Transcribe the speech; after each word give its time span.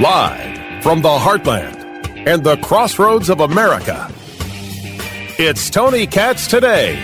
Live 0.00 0.82
from 0.82 1.02
the 1.02 1.08
heartland 1.08 2.26
and 2.26 2.42
the 2.42 2.56
crossroads 2.56 3.30
of 3.30 3.38
America, 3.38 4.12
it's 5.38 5.70
Tony 5.70 6.04
Katz 6.04 6.48
today. 6.48 7.00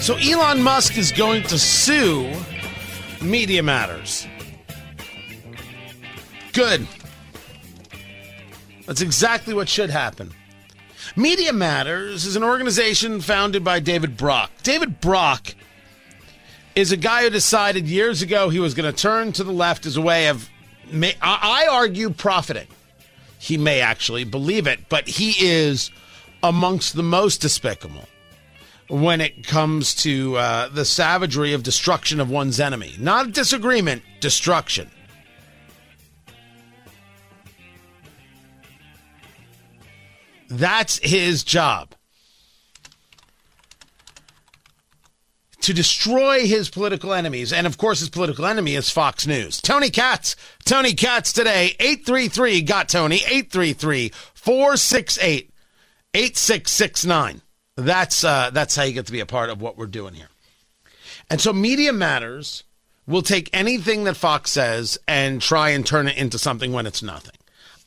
So 0.00 0.16
Elon 0.16 0.60
Musk 0.60 0.98
is 0.98 1.12
going 1.12 1.44
to 1.44 1.58
sue 1.58 2.30
Media 3.22 3.62
Matters. 3.62 4.13
Good. 6.54 6.86
That's 8.86 9.00
exactly 9.00 9.54
what 9.54 9.68
should 9.68 9.90
happen. 9.90 10.32
Media 11.16 11.52
Matters 11.52 12.24
is 12.24 12.36
an 12.36 12.44
organization 12.44 13.20
founded 13.20 13.64
by 13.64 13.80
David 13.80 14.16
Brock. 14.16 14.50
David 14.62 15.00
Brock 15.00 15.54
is 16.74 16.92
a 16.92 16.96
guy 16.96 17.24
who 17.24 17.30
decided 17.30 17.86
years 17.86 18.22
ago 18.22 18.48
he 18.48 18.60
was 18.60 18.74
going 18.74 18.90
to 18.90 18.96
turn 18.96 19.32
to 19.32 19.44
the 19.44 19.52
left 19.52 19.84
as 19.84 19.96
a 19.96 20.00
way 20.00 20.28
of, 20.28 20.48
I 20.92 21.68
argue, 21.70 22.10
profiting. 22.10 22.68
He 23.38 23.58
may 23.58 23.80
actually 23.80 24.24
believe 24.24 24.66
it, 24.66 24.88
but 24.88 25.08
he 25.08 25.34
is 25.44 25.90
amongst 26.42 26.94
the 26.94 27.02
most 27.02 27.40
despicable 27.40 28.08
when 28.88 29.20
it 29.20 29.46
comes 29.46 29.94
to 29.94 30.36
uh, 30.36 30.68
the 30.68 30.84
savagery 30.84 31.52
of 31.52 31.62
destruction 31.62 32.20
of 32.20 32.30
one's 32.30 32.60
enemy. 32.60 32.94
Not 32.98 33.32
disagreement, 33.32 34.02
destruction. 34.20 34.90
That's 40.48 40.98
his 40.98 41.44
job. 41.44 41.94
To 45.62 45.72
destroy 45.72 46.46
his 46.46 46.68
political 46.68 47.14
enemies. 47.14 47.52
And 47.52 47.66
of 47.66 47.78
course, 47.78 48.00
his 48.00 48.10
political 48.10 48.44
enemy 48.44 48.74
is 48.74 48.90
Fox 48.90 49.26
News. 49.26 49.60
Tony 49.62 49.88
Katz. 49.88 50.36
Tony 50.64 50.92
Katz 50.92 51.32
today. 51.32 51.74
833 51.80 52.60
got 52.62 52.88
Tony. 52.88 53.16
833 53.16 54.10
468 54.34 55.50
8669. 56.12 57.40
That's 57.76 58.22
uh, 58.22 58.50
that's 58.52 58.76
how 58.76 58.84
you 58.84 58.92
get 58.92 59.06
to 59.06 59.12
be 59.12 59.20
a 59.20 59.26
part 59.26 59.50
of 59.50 59.60
what 59.60 59.76
we're 59.76 59.86
doing 59.86 60.14
here. 60.14 60.28
And 61.30 61.40
so 61.40 61.52
Media 61.52 61.92
Matters 61.92 62.64
will 63.06 63.22
take 63.22 63.50
anything 63.52 64.04
that 64.04 64.16
Fox 64.16 64.50
says 64.50 64.98
and 65.08 65.40
try 65.40 65.70
and 65.70 65.84
turn 65.84 66.08
it 66.08 66.16
into 66.16 66.38
something 66.38 66.72
when 66.72 66.86
it's 66.86 67.02
nothing. 67.02 67.34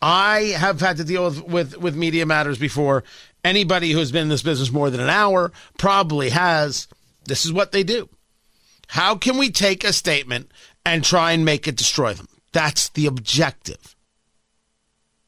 I 0.02 0.53
have 0.58 0.80
had 0.80 0.98
to 0.98 1.03
deal 1.03 1.26
with, 1.26 1.44
with, 1.44 1.78
with 1.78 1.95
Media 1.95 2.26
Matters 2.26 2.58
before. 2.58 3.03
Anybody 3.44 3.92
who's 3.92 4.12
been 4.12 4.23
in 4.23 4.30
this 4.30 4.44
business 4.44 4.72
more 4.72 4.89
than 4.89 5.00
an 5.00 5.09
hour 5.09 5.52
probably 5.78 6.30
has. 6.30 6.88
This 7.26 7.45
is 7.45 7.54
what 7.54 7.72
they 7.72 7.84
do. 7.84 8.09
How 8.88 9.16
can 9.16 9.38
we 9.38 9.50
take 9.50 9.84
a 9.84 9.94
statement 9.94 10.52
and 10.86 11.04
try 11.04 11.31
and 11.31 11.44
make 11.44 11.67
it 11.67 11.76
destroy 11.76 12.14
them? 12.14 12.28
That's 12.54 12.89
the 12.89 13.06
objective. 13.06 13.95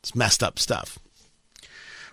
It's 0.02 0.16
messed 0.16 0.44
up 0.44 0.59
stuff. 0.59 0.98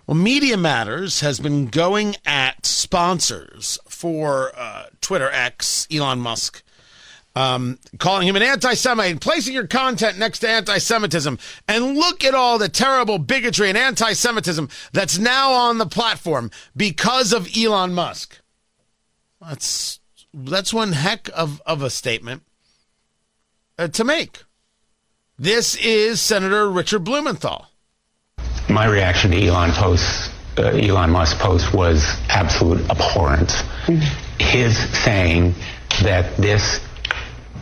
Well, 0.05 0.15
Media 0.15 0.57
Matters 0.57 1.19
has 1.21 1.39
been 1.39 1.67
going 1.67 2.15
at 2.25 2.65
sponsors 2.65 3.77
for 3.87 4.51
uh, 4.55 4.85
Twitter 5.01 5.29
X, 5.29 5.87
Elon 5.91 6.19
Musk, 6.19 6.63
um, 7.37 7.79
calling 7.99 8.27
him 8.27 8.35
an 8.35 8.41
anti 8.41 8.73
Semite, 8.73 9.11
and 9.11 9.21
placing 9.21 9.53
your 9.53 9.67
content 9.67 10.17
next 10.17 10.39
to 10.39 10.49
anti 10.49 10.77
Semitism. 10.77 11.37
And 11.67 11.95
look 11.95 12.23
at 12.23 12.35
all 12.35 12.57
the 12.57 12.69
terrible 12.69 13.17
bigotry 13.19 13.69
and 13.69 13.77
anti 13.77 14.13
Semitism 14.13 14.69
that's 14.91 15.17
now 15.17 15.51
on 15.51 15.77
the 15.77 15.85
platform 15.85 16.51
because 16.75 17.33
of 17.33 17.49
Elon 17.55 17.93
Musk. 17.93 18.39
That's, 19.41 19.99
that's 20.33 20.73
one 20.73 20.93
heck 20.93 21.29
of, 21.35 21.61
of 21.65 21.81
a 21.81 21.89
statement 21.89 22.43
uh, 23.77 23.87
to 23.89 24.03
make. 24.03 24.43
This 25.37 25.75
is 25.75 26.19
Senator 26.19 26.69
Richard 26.69 27.03
Blumenthal 27.03 27.67
my 28.69 28.85
reaction 28.85 29.31
to 29.31 29.45
Elon 29.45 29.71
post, 29.71 30.31
uh, 30.57 30.63
Elon 30.63 31.11
Musk 31.11 31.39
post 31.39 31.73
was 31.73 32.15
absolute 32.29 32.81
abhorrence. 32.89 33.61
Mm-hmm. 33.85 34.43
His 34.43 34.77
saying 35.03 35.55
that 36.03 36.35
this 36.37 36.79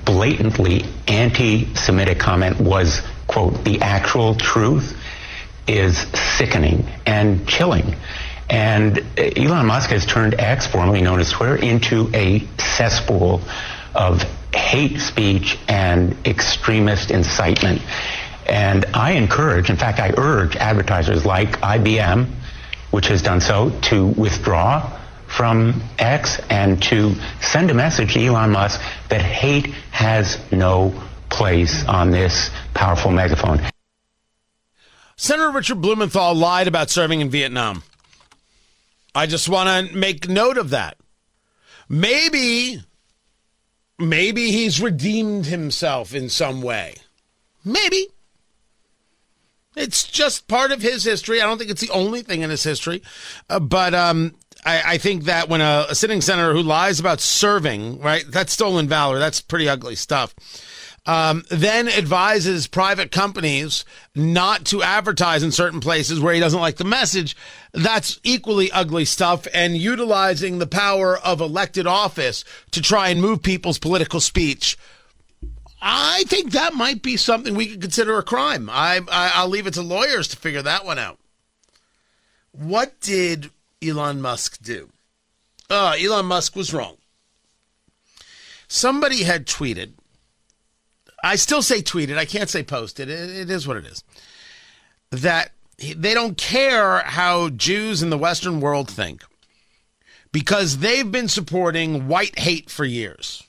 blatantly 0.06 0.86
anti-Semitic 1.08 2.20
comment 2.20 2.60
was, 2.60 3.02
quote, 3.28 3.64
the 3.64 3.82
actual 3.82 4.36
truth 4.36 4.98
is 5.68 5.98
sickening 5.98 6.88
and 7.06 7.48
chilling. 7.48 7.96
And 8.50 9.04
Elon 9.18 9.66
Musk 9.66 9.90
has 9.90 10.06
turned 10.06 10.40
X, 10.40 10.68
formerly 10.68 11.02
known 11.02 11.20
as 11.20 11.32
Twitter, 11.32 11.56
into 11.56 12.12
a 12.14 12.48
cesspool 12.60 13.42
of 13.96 14.22
hate 14.54 15.00
speech 15.00 15.58
and 15.68 16.16
extremist 16.28 17.10
incitement. 17.12 17.82
And 18.48 18.86
I 18.94 19.14
encourage, 19.14 19.70
in 19.72 19.78
fact, 19.78 20.00
I 20.00 20.14
urge 20.16 20.56
advertisers 20.56 21.26
like 21.26 21.60
IBM, 21.62 22.28
which 22.92 23.08
has 23.08 23.24
done 23.24 23.42
so, 23.42 23.72
to 23.84 24.06
withdraw 24.06 25.00
from 25.36 25.82
X 26.00 26.40
and 26.50 26.82
to 26.84 27.14
send 27.42 27.70
a 27.70 27.74
message 27.74 28.14
to 28.14 28.26
Elon 28.26 28.52
Musk 28.52 28.82
that 29.10 29.22
hate 29.22 29.68
has 29.92 30.40
no 30.52 30.94
place 31.30 31.86
on 31.86 32.12
this 32.12 32.50
powerful 32.74 33.12
megaphone. 33.12 33.60
Senator 35.18 35.52
Richard 35.52 35.82
Blumenthal 35.82 36.36
lied 36.36 36.68
about 36.68 36.90
serving 36.90 37.22
in 37.22 37.30
Vietnam. 37.30 37.84
I 39.14 39.26
just 39.26 39.48
want 39.50 39.90
to 39.90 39.96
make 39.96 40.28
note 40.28 40.58
of 40.58 40.72
that. 40.72 40.98
Maybe, 41.88 42.82
maybe 43.98 44.52
he's 44.52 44.82
redeemed 44.82 45.46
himself 45.46 46.14
in 46.14 46.30
some 46.30 46.62
way. 46.62 46.96
Maybe. 47.64 48.08
It's 49.76 50.06
just 50.06 50.48
part 50.48 50.72
of 50.72 50.82
his 50.82 51.04
history. 51.04 51.42
I 51.42 51.46
don't 51.46 51.58
think 51.58 51.70
it's 51.70 51.82
the 51.82 51.90
only 51.90 52.22
thing 52.22 52.42
in 52.42 52.50
his 52.50 52.64
history. 52.64 53.02
Uh, 53.50 53.60
but 53.60 53.94
um, 53.94 54.36
I, 54.66 54.94
I, 54.94 54.98
think 54.98 55.26
that 55.26 55.48
when 55.48 55.62
a, 55.62 55.88
a, 55.90 55.96
sitting 55.96 56.22
senator 56.22 56.54
who 56.54 56.62
lies 56.62 57.00
about 57.00 57.20
serving, 57.20 58.00
right, 58.00 58.26
that's 58.28 58.54
stolen 58.54 58.88
valor. 58.88 59.20
That's 59.20 59.42
pretty 59.42 59.70
ugly 59.70 59.96
stuff. 59.96 60.34
Um, 61.06 61.44
then 61.52 61.88
advises 61.88 62.66
private 62.66 63.12
companies 63.12 63.86
not 64.16 64.66
to 64.66 64.82
advertise 64.82 65.44
in 65.44 65.52
certain 65.52 65.80
places 65.80 66.20
where 66.20 66.34
he 66.34 66.40
doesn't 66.40 66.60
like 66.60 66.78
the 66.78 66.84
message. 66.84 67.38
That's 67.74 68.20
equally 68.24 68.72
ugly 68.72 69.06
stuff 69.06 69.48
and 69.54 69.78
utilizing 69.78 70.58
the 70.58 70.66
power 70.66 71.18
of 71.20 71.42
elected 71.42 71.86
office 71.86 72.44
to 72.72 72.82
try 72.82 73.10
and 73.10 73.22
move 73.22 73.44
people's 73.44 73.78
political 73.78 74.20
speech 74.20 74.78
I 75.88 76.24
think 76.24 76.52
that 76.52 76.74
might 76.74 77.04
be 77.04 77.16
something 77.16 77.54
we 77.54 77.68
could 77.68 77.82
consider 77.82 78.18
a 78.18 78.24
crime. 78.24 78.72
I, 78.72 79.02
I 79.12 79.44
will 79.44 79.52
leave 79.52 79.68
it 79.68 79.76
to 79.76 79.84
lawyers 79.84 80.28
to 80.30 80.38
figure 80.38 80.64
that 80.64 80.84
one 80.84 80.98
out. 80.98 81.20
What 82.52 83.00
did 83.02 83.52
Elon 83.88 84.22
Musk 84.22 84.62
do? 84.62 84.90
Uh, 85.70 85.96
Elon 86.00 86.26
Musk 86.26 86.56
was 86.56 86.74
wrong. 86.74 86.98
Somebody 88.68 89.24
had 89.24 89.46
tweeted. 89.46 89.94
I 91.24 91.36
still 91.36 91.62
say 91.62 91.82
tweeted. 91.82 92.18
I 92.18 92.26
can't 92.26 92.50
say 92.50 92.64
posted. 92.64 93.10
it, 93.10 93.30
it 93.30 93.50
is 93.50 93.68
what 93.68 93.78
it 93.78 93.86
is. 93.86 94.04
That 95.12 95.52
they 95.78 96.14
don't 96.14 96.38
care 96.38 97.00
how 97.00 97.50
Jews 97.50 98.02
in 98.02 98.10
the 98.10 98.18
Western 98.18 98.62
world 98.62 98.90
think 98.90 99.24
because 100.32 100.80
they've 100.80 101.12
been 101.12 101.28
supporting 101.28 102.08
white 102.08 102.38
hate 102.40 102.70
for 102.70 102.86
years. 102.86 103.44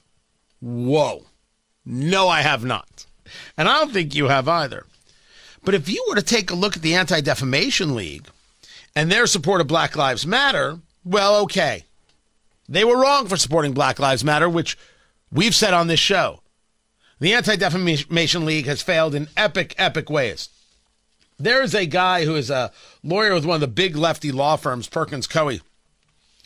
Whoa. 0.60 1.26
No, 1.84 2.28
I 2.28 2.42
have 2.42 2.64
not. 2.64 3.06
And 3.56 3.68
I 3.68 3.78
don't 3.78 3.92
think 3.92 4.14
you 4.14 4.28
have 4.28 4.48
either. 4.48 4.86
But 5.64 5.74
if 5.74 5.88
you 5.88 6.04
were 6.08 6.14
to 6.14 6.22
take 6.22 6.50
a 6.50 6.56
look 6.56 6.76
at 6.76 6.82
the 6.82 6.94
Anti 6.94 7.20
Defamation 7.20 7.94
League 7.94 8.28
and 8.96 9.12
their 9.12 9.26
support 9.26 9.60
of 9.60 9.66
Black 9.66 9.94
Lives 9.94 10.26
Matter, 10.26 10.80
well, 11.04 11.36
okay. 11.42 11.84
They 12.68 12.82
were 12.84 12.98
wrong 12.98 13.28
for 13.28 13.36
supporting 13.36 13.74
Black 13.74 14.00
Lives 14.00 14.24
Matter, 14.24 14.48
which 14.48 14.76
we've 15.30 15.54
said 15.54 15.74
on 15.74 15.86
this 15.86 16.00
show. 16.00 16.40
The 17.20 17.34
Anti 17.34 17.56
Defamation 17.56 18.44
League 18.44 18.66
has 18.66 18.82
failed 18.82 19.14
in 19.14 19.28
epic, 19.36 19.74
epic 19.78 20.10
ways. 20.10 20.48
There 21.38 21.62
is 21.62 21.74
a 21.74 21.86
guy 21.86 22.24
who 22.24 22.34
is 22.34 22.50
a 22.50 22.72
lawyer 23.04 23.34
with 23.34 23.44
one 23.44 23.56
of 23.56 23.60
the 23.60 23.68
big 23.68 23.94
lefty 23.94 24.32
law 24.32 24.56
firms, 24.56 24.88
Perkins 24.88 25.28
Coie, 25.28 25.60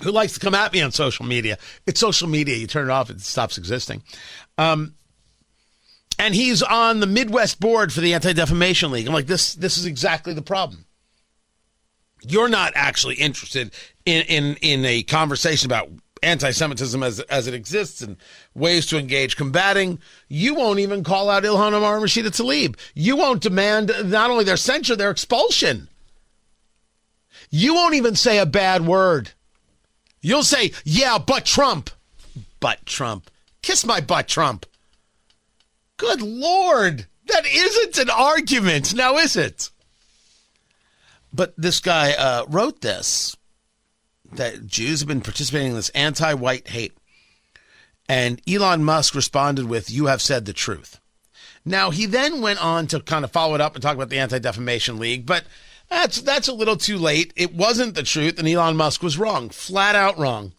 who 0.02 0.10
likes 0.10 0.34
to 0.34 0.40
come 0.40 0.54
at 0.54 0.72
me 0.72 0.82
on 0.82 0.90
social 0.90 1.24
media. 1.24 1.56
It's 1.86 2.00
social 2.00 2.28
media. 2.28 2.56
You 2.56 2.66
turn 2.66 2.88
it 2.88 2.92
off, 2.92 3.10
it 3.10 3.20
stops 3.20 3.58
existing. 3.58 4.02
Um, 4.58 4.94
and 6.18 6.34
he's 6.34 6.62
on 6.62 7.00
the 7.00 7.06
Midwest 7.06 7.60
board 7.60 7.92
for 7.92 8.00
the 8.00 8.14
Anti 8.14 8.32
Defamation 8.32 8.90
League. 8.90 9.06
I'm 9.06 9.14
like, 9.14 9.26
this 9.26 9.54
this 9.54 9.78
is 9.78 9.86
exactly 9.86 10.34
the 10.34 10.42
problem. 10.42 10.84
You're 12.22 12.48
not 12.48 12.72
actually 12.74 13.16
interested 13.16 13.72
in, 14.04 14.22
in 14.22 14.56
in 14.56 14.84
a 14.84 15.02
conversation 15.02 15.66
about 15.66 15.88
anti-Semitism 16.22 17.02
as 17.02 17.20
as 17.20 17.46
it 17.46 17.54
exists 17.54 18.02
and 18.02 18.16
ways 18.54 18.86
to 18.86 18.98
engage 18.98 19.36
combating. 19.36 19.98
You 20.28 20.54
won't 20.54 20.80
even 20.80 21.02
call 21.04 21.30
out 21.30 21.44
Ilhan 21.44 21.72
Omar 21.72 21.96
and 21.96 22.04
Rashida 22.04 22.28
Tlaib. 22.28 22.76
You 22.94 23.16
won't 23.16 23.42
demand 23.42 23.92
not 24.04 24.30
only 24.30 24.44
their 24.44 24.56
censure, 24.56 24.96
their 24.96 25.10
expulsion. 25.10 25.88
You 27.50 27.74
won't 27.74 27.94
even 27.94 28.16
say 28.16 28.38
a 28.38 28.46
bad 28.46 28.86
word. 28.86 29.30
You'll 30.20 30.44
say, 30.44 30.72
"Yeah, 30.84 31.18
but 31.18 31.46
Trump." 31.46 31.90
But 32.60 32.84
Trump. 32.84 33.30
Kiss 33.62 33.86
my 33.86 34.00
butt, 34.00 34.28
Trump. 34.28 34.66
Good 35.96 36.20
lord. 36.22 37.06
That 37.26 37.46
isn't 37.46 37.98
an 37.98 38.10
argument, 38.10 38.94
now 38.94 39.16
is 39.16 39.36
it? 39.36 39.70
But 41.32 41.54
this 41.56 41.80
guy 41.80 42.12
uh, 42.12 42.44
wrote 42.48 42.80
this 42.80 43.36
that 44.32 44.66
Jews 44.66 45.00
have 45.00 45.08
been 45.08 45.20
participating 45.20 45.70
in 45.70 45.76
this 45.76 45.88
anti 45.90 46.34
white 46.34 46.68
hate. 46.68 46.96
And 48.08 48.40
Elon 48.48 48.84
Musk 48.84 49.14
responded 49.14 49.66
with, 49.66 49.90
You 49.90 50.06
have 50.06 50.22
said 50.22 50.44
the 50.44 50.52
truth. 50.52 51.00
Now, 51.64 51.90
he 51.90 52.06
then 52.06 52.40
went 52.40 52.62
on 52.64 52.86
to 52.88 53.00
kind 53.00 53.24
of 53.24 53.30
follow 53.30 53.54
it 53.54 53.60
up 53.60 53.74
and 53.74 53.82
talk 53.82 53.94
about 53.94 54.08
the 54.08 54.18
Anti 54.18 54.38
Defamation 54.38 54.98
League, 54.98 55.26
but 55.26 55.44
that's, 55.88 56.20
that's 56.22 56.48
a 56.48 56.54
little 56.54 56.76
too 56.76 56.98
late. 56.98 57.32
It 57.36 57.54
wasn't 57.54 57.94
the 57.94 58.02
truth, 58.02 58.38
and 58.38 58.48
Elon 58.48 58.76
Musk 58.76 59.02
was 59.02 59.18
wrong, 59.18 59.50
flat 59.50 59.94
out 59.94 60.18
wrong. 60.18 60.52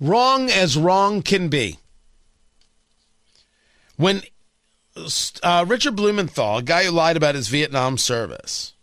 Wrong 0.00 0.50
as 0.50 0.76
wrong 0.76 1.22
can 1.22 1.48
be. 1.48 1.78
When 3.96 4.22
uh, 5.42 5.64
Richard 5.66 5.96
Blumenthal, 5.96 6.58
a 6.58 6.62
guy 6.62 6.84
who 6.84 6.90
lied 6.90 7.16
about 7.16 7.34
his 7.34 7.48
Vietnam 7.48 7.98
service, 7.98 8.73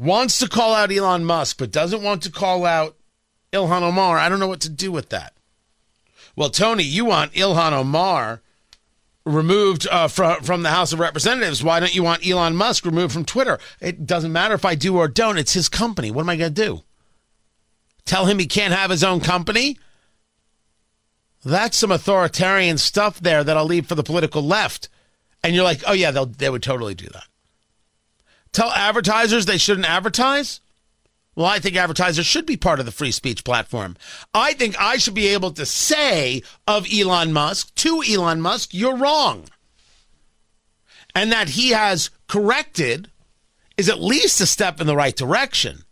wants 0.00 0.38
to 0.38 0.48
call 0.48 0.74
out 0.74 0.90
Elon 0.90 1.24
Musk, 1.24 1.58
but 1.58 1.70
doesn't 1.70 2.02
want 2.02 2.22
to 2.22 2.30
call 2.30 2.64
out 2.64 2.96
Ilhan 3.52 3.82
Omar. 3.82 4.18
I 4.18 4.28
don't 4.28 4.40
know 4.40 4.48
what 4.48 4.60
to 4.62 4.70
do 4.70 4.90
with 4.90 5.10
that. 5.10 5.34
Well, 6.34 6.50
Tony, 6.50 6.84
you 6.84 7.04
want 7.04 7.32
Ilhan 7.34 7.72
Omar 7.72 8.40
removed 9.26 9.86
uh, 9.90 10.08
from 10.08 10.42
from 10.42 10.62
the 10.62 10.70
House 10.70 10.92
of 10.92 11.00
Representatives. 11.00 11.62
Why 11.62 11.80
don't 11.80 11.94
you 11.94 12.02
want 12.02 12.26
Elon 12.26 12.56
Musk 12.56 12.86
removed 12.86 13.12
from 13.12 13.26
Twitter? 13.26 13.58
It 13.80 14.06
doesn't 14.06 14.32
matter 14.32 14.54
if 14.54 14.64
I 14.64 14.74
do 14.74 14.96
or 14.96 15.06
don't. 15.06 15.38
It's 15.38 15.52
his 15.52 15.68
company. 15.68 16.10
What 16.10 16.22
am 16.22 16.30
I 16.30 16.36
going 16.36 16.54
to 16.54 16.62
do? 16.62 16.82
Tell 18.06 18.24
him 18.24 18.38
he 18.38 18.46
can't 18.46 18.74
have 18.74 18.90
his 18.90 19.04
own 19.04 19.20
company? 19.20 19.78
That's 21.44 21.76
some 21.76 21.92
authoritarian 21.92 22.78
stuff 22.78 23.20
there 23.20 23.44
that 23.44 23.56
I'll 23.56 23.64
leave 23.64 23.86
for 23.86 23.94
the 23.94 24.02
political 24.02 24.42
left. 24.42 24.88
And 25.42 25.54
you're 25.54 25.64
like, 25.64 25.82
oh, 25.86 25.92
yeah, 25.92 26.10
they 26.10 26.50
would 26.50 26.62
totally 26.62 26.94
do 26.94 27.06
that. 27.06 27.24
Tell 28.52 28.70
advertisers 28.72 29.46
they 29.46 29.58
shouldn't 29.58 29.88
advertise? 29.88 30.60
Well, 31.36 31.46
I 31.46 31.58
think 31.58 31.76
advertisers 31.76 32.26
should 32.26 32.46
be 32.46 32.56
part 32.56 32.80
of 32.80 32.86
the 32.86 32.92
free 32.92 33.12
speech 33.12 33.44
platform. 33.44 33.96
I 34.34 34.52
think 34.54 34.74
I 34.80 34.96
should 34.96 35.14
be 35.14 35.28
able 35.28 35.52
to 35.52 35.64
say 35.64 36.42
of 36.66 36.86
Elon 36.92 37.32
Musk 37.32 37.74
to 37.76 38.02
Elon 38.06 38.40
Musk, 38.40 38.74
you're 38.74 38.96
wrong. 38.96 39.48
And 41.14 41.30
that 41.32 41.50
he 41.50 41.70
has 41.70 42.10
corrected 42.28 43.10
is 43.76 43.88
at 43.88 44.02
least 44.02 44.40
a 44.40 44.46
step 44.46 44.80
in 44.80 44.86
the 44.86 44.96
right 44.96 45.16
direction. 45.16 45.84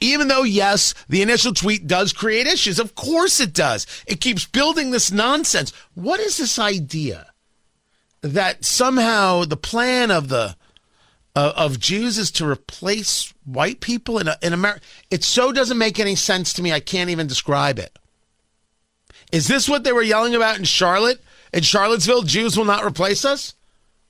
Even 0.00 0.28
though, 0.28 0.44
yes, 0.44 0.94
the 1.08 1.22
initial 1.22 1.52
tweet 1.52 1.86
does 1.86 2.12
create 2.12 2.46
issues. 2.46 2.78
Of 2.78 2.94
course 2.94 3.40
it 3.40 3.52
does. 3.52 3.86
It 4.06 4.20
keeps 4.20 4.46
building 4.46 4.90
this 4.90 5.10
nonsense. 5.10 5.72
What 5.94 6.20
is 6.20 6.38
this 6.38 6.58
idea 6.58 7.26
that 8.22 8.64
somehow 8.64 9.44
the 9.44 9.56
plan 9.56 10.10
of 10.10 10.28
the 10.28 10.56
of 11.34 11.78
Jews 11.78 12.18
is 12.18 12.30
to 12.32 12.48
replace 12.48 13.32
white 13.44 13.80
people 13.80 14.18
in, 14.18 14.28
in 14.42 14.52
America? 14.52 14.80
It 15.10 15.24
so 15.24 15.52
doesn't 15.52 15.78
make 15.78 16.00
any 16.00 16.14
sense 16.14 16.52
to 16.54 16.62
me. 16.62 16.72
I 16.72 16.80
can't 16.80 17.10
even 17.10 17.26
describe 17.26 17.78
it. 17.78 17.96
Is 19.30 19.46
this 19.46 19.68
what 19.68 19.84
they 19.84 19.92
were 19.92 20.02
yelling 20.02 20.34
about 20.34 20.58
in 20.58 20.64
Charlotte? 20.64 21.22
In 21.52 21.62
Charlottesville, 21.62 22.22
Jews 22.22 22.56
will 22.56 22.64
not 22.64 22.84
replace 22.84 23.24
us? 23.24 23.54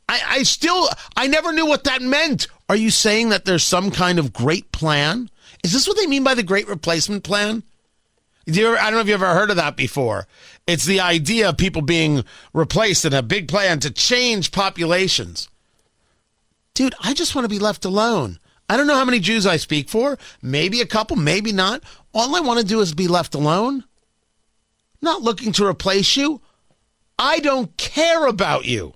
I, 0.08 0.20
I 0.26 0.42
still, 0.42 0.88
I 1.16 1.26
never 1.26 1.52
knew 1.52 1.66
what 1.66 1.84
that 1.84 2.02
meant. 2.02 2.46
Are 2.68 2.76
you 2.76 2.90
saying 2.90 3.28
that 3.28 3.44
there's 3.44 3.64
some 3.64 3.90
kind 3.90 4.18
of 4.18 4.32
great 4.32 4.72
plan? 4.72 5.30
Is 5.62 5.72
this 5.72 5.86
what 5.86 5.96
they 5.96 6.06
mean 6.06 6.24
by 6.24 6.34
the 6.34 6.42
great 6.42 6.68
replacement 6.68 7.24
plan? 7.24 7.62
Ever, 8.48 8.78
I 8.78 8.84
don't 8.84 8.94
know 8.94 9.00
if 9.00 9.08
you've 9.08 9.22
ever 9.22 9.34
heard 9.34 9.50
of 9.50 9.56
that 9.56 9.76
before. 9.76 10.26
It's 10.66 10.86
the 10.86 11.00
idea 11.00 11.50
of 11.50 11.58
people 11.58 11.82
being 11.82 12.24
replaced 12.54 13.04
in 13.04 13.12
a 13.12 13.22
big 13.22 13.48
plan 13.48 13.80
to 13.80 13.90
change 13.90 14.52
populations. 14.52 15.48
Dude, 16.78 16.94
I 17.00 17.12
just 17.12 17.34
want 17.34 17.44
to 17.44 17.48
be 17.48 17.58
left 17.58 17.84
alone. 17.84 18.38
I 18.69 18.76
don't 18.76 18.86
know 18.86 18.94
how 18.94 19.04
many 19.04 19.19
Jews 19.19 19.48
I 19.48 19.56
speak 19.56 19.88
for. 19.88 20.16
Maybe 20.40 20.80
a 20.80 20.86
couple, 20.86 21.16
maybe 21.16 21.50
not. 21.50 21.82
All 22.14 22.36
I 22.36 22.40
want 22.40 22.60
to 22.60 22.64
do 22.64 22.78
is 22.78 22.94
be 22.94 23.08
left 23.08 23.34
alone. 23.34 23.82
Not 25.02 25.20
looking 25.20 25.50
to 25.54 25.66
replace 25.66 26.16
you. 26.16 26.40
I 27.19 27.40
don't 27.40 27.76
care 27.76 28.28
about 28.28 28.64
you. 28.64 28.94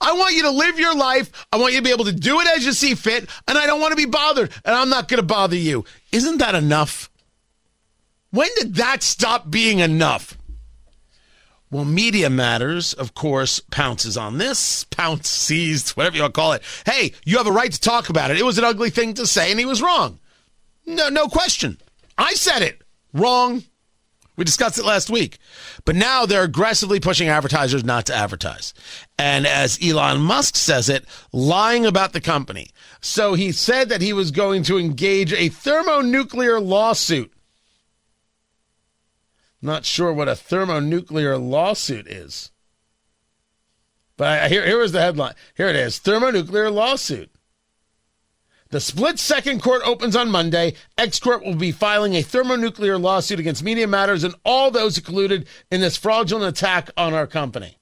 I 0.00 0.14
want 0.14 0.34
you 0.34 0.42
to 0.42 0.50
live 0.50 0.76
your 0.76 0.96
life. 0.96 1.30
I 1.52 1.56
want 1.56 1.72
you 1.72 1.78
to 1.78 1.84
be 1.84 1.92
able 1.92 2.06
to 2.06 2.12
do 2.12 2.40
it 2.40 2.48
as 2.48 2.66
you 2.66 2.72
see 2.72 2.96
fit, 2.96 3.30
and 3.46 3.56
I 3.56 3.68
don't 3.68 3.80
want 3.80 3.92
to 3.92 3.96
be 3.96 4.04
bothered, 4.04 4.50
and 4.64 4.74
I'm 4.74 4.88
not 4.88 5.06
going 5.06 5.20
to 5.20 5.24
bother 5.24 5.54
you. 5.54 5.84
Isn't 6.10 6.38
that 6.38 6.56
enough? 6.56 7.10
When 8.32 8.48
did 8.56 8.74
that 8.74 9.04
stop 9.04 9.52
being 9.52 9.78
enough? 9.78 10.36
Well, 11.74 11.84
Media 11.84 12.30
Matters, 12.30 12.94
of 12.94 13.14
course, 13.14 13.58
pounces 13.58 14.16
on 14.16 14.38
this, 14.38 14.84
pounce, 14.84 15.28
seized, 15.28 15.90
whatever 15.96 16.14
you 16.14 16.22
want 16.22 16.32
to 16.32 16.40
call 16.40 16.52
it. 16.52 16.62
Hey, 16.86 17.14
you 17.24 17.36
have 17.36 17.48
a 17.48 17.50
right 17.50 17.72
to 17.72 17.80
talk 17.80 18.08
about 18.08 18.30
it. 18.30 18.38
It 18.38 18.44
was 18.44 18.58
an 18.58 18.64
ugly 18.64 18.90
thing 18.90 19.12
to 19.14 19.26
say, 19.26 19.50
and 19.50 19.58
he 19.58 19.66
was 19.66 19.82
wrong. 19.82 20.20
No, 20.86 21.08
no 21.08 21.26
question. 21.26 21.80
I 22.16 22.34
said 22.34 22.62
it. 22.62 22.82
Wrong. 23.12 23.64
We 24.36 24.44
discussed 24.44 24.78
it 24.78 24.84
last 24.84 25.10
week. 25.10 25.38
But 25.84 25.96
now 25.96 26.26
they're 26.26 26.44
aggressively 26.44 27.00
pushing 27.00 27.26
advertisers 27.26 27.82
not 27.82 28.06
to 28.06 28.14
advertise. 28.14 28.72
And 29.18 29.44
as 29.44 29.76
Elon 29.82 30.20
Musk 30.20 30.54
says 30.54 30.88
it, 30.88 31.04
lying 31.32 31.86
about 31.86 32.12
the 32.12 32.20
company. 32.20 32.70
So 33.00 33.34
he 33.34 33.50
said 33.50 33.88
that 33.88 34.00
he 34.00 34.12
was 34.12 34.30
going 34.30 34.62
to 34.64 34.78
engage 34.78 35.32
a 35.32 35.48
thermonuclear 35.48 36.60
lawsuit. 36.60 37.33
Not 39.64 39.86
sure 39.86 40.12
what 40.12 40.28
a 40.28 40.36
thermonuclear 40.36 41.38
lawsuit 41.38 42.06
is. 42.06 42.50
But 44.18 44.50
here, 44.50 44.66
here 44.66 44.78
was 44.78 44.92
the 44.92 45.00
headline. 45.00 45.32
Here 45.56 45.68
it 45.68 45.74
is 45.74 45.98
thermonuclear 45.98 46.70
lawsuit. 46.70 47.30
The 48.68 48.80
split 48.80 49.18
second 49.18 49.62
court 49.62 49.80
opens 49.86 50.16
on 50.16 50.30
Monday. 50.30 50.74
X 50.98 51.18
Corp 51.18 51.42
will 51.42 51.54
be 51.54 51.72
filing 51.72 52.14
a 52.14 52.20
thermonuclear 52.20 52.98
lawsuit 52.98 53.40
against 53.40 53.62
Media 53.62 53.86
Matters 53.86 54.22
and 54.22 54.34
all 54.44 54.70
those 54.70 54.98
colluded 54.98 55.46
in 55.70 55.80
this 55.80 55.96
fraudulent 55.96 56.54
attack 56.54 56.90
on 56.98 57.14
our 57.14 57.26
company. 57.26 57.78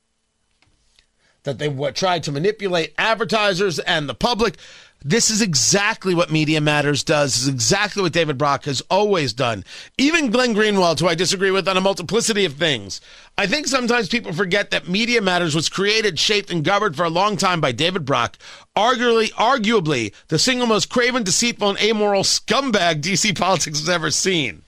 That 1.43 1.59
they 1.59 1.69
tried 1.91 2.23
to 2.23 2.33
manipulate 2.33 2.95
advertisers 2.97 3.81
and 3.81 4.09
the 4.09 4.15
public. 4.15 4.57
This 5.05 5.31
is 5.31 5.43
exactly 5.43 6.15
what 6.15 6.31
Media 6.31 6.61
Matters 6.61 7.03
does. 7.03 7.35
This 7.35 7.43
is 7.43 7.49
exactly 7.49 8.03
what 8.03 8.13
David 8.13 8.39
Brock 8.39 8.65
has 8.65 8.81
always 8.91 9.33
done. 9.33 9.65
Even 9.99 10.31
Glenn 10.31 10.55
Greenwald, 10.55 11.01
who 11.01 11.09
I 11.09 11.15
disagree 11.15 11.51
with 11.51 11.67
on 11.67 11.77
a 11.77 11.81
multiplicity 11.81 12.45
of 12.45 12.55
things. 12.55 13.01
I 13.37 13.47
think 13.47 13.67
sometimes 13.67 14.09
people 14.09 14.33
forget 14.33 14.71
that 14.71 14.89
Media 14.89 15.21
Matters 15.21 15.55
was 15.55 15.69
created, 15.69 16.19
shaped, 16.19 16.51
and 16.51 16.65
governed 16.65 16.97
for 16.97 17.05
a 17.05 17.11
long 17.11 17.37
time 17.37 17.61
by 17.61 17.73
David 17.73 18.05
Brock, 18.05 18.39
arguably, 18.77 19.31
arguably 19.33 20.15
the 20.29 20.39
single 20.39 20.67
most 20.67 20.89
craven, 20.89 21.25
deceitful, 21.25 21.71
and 21.71 21.81
amoral 21.81 22.23
scumbag 22.23 23.03
DC 23.03 23.37
politics 23.37 23.81
has 23.81 23.89
ever 23.89 24.11
seen. 24.11 24.63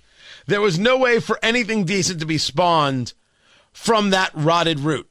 There 0.47 0.61
was 0.61 0.79
no 0.79 0.99
way 0.99 1.21
for 1.21 1.39
anything 1.43 1.85
decent 1.85 2.21
to 2.21 2.27
be 2.27 2.39
spawned 2.39 3.13
from 3.73 4.11
that 4.11 4.31
rotted 4.35 4.81
root. 4.81 5.09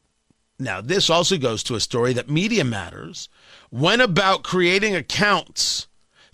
Now, 0.60 0.82
this 0.82 1.10
also 1.10 1.38
goes 1.38 1.64
to 1.64 1.76
a 1.76 1.80
story 1.80 2.14
that 2.14 2.30
Media 2.30 2.64
Matters 2.64 3.30
went 3.74 4.04
about 4.04 4.44
creating 4.44 4.96
accounts 4.96 5.88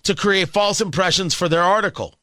to 0.04 0.14
create 0.14 0.50
false 0.50 0.82
impressions 0.82 1.34
for 1.34 1.48
their 1.48 1.64
article. 1.64 2.16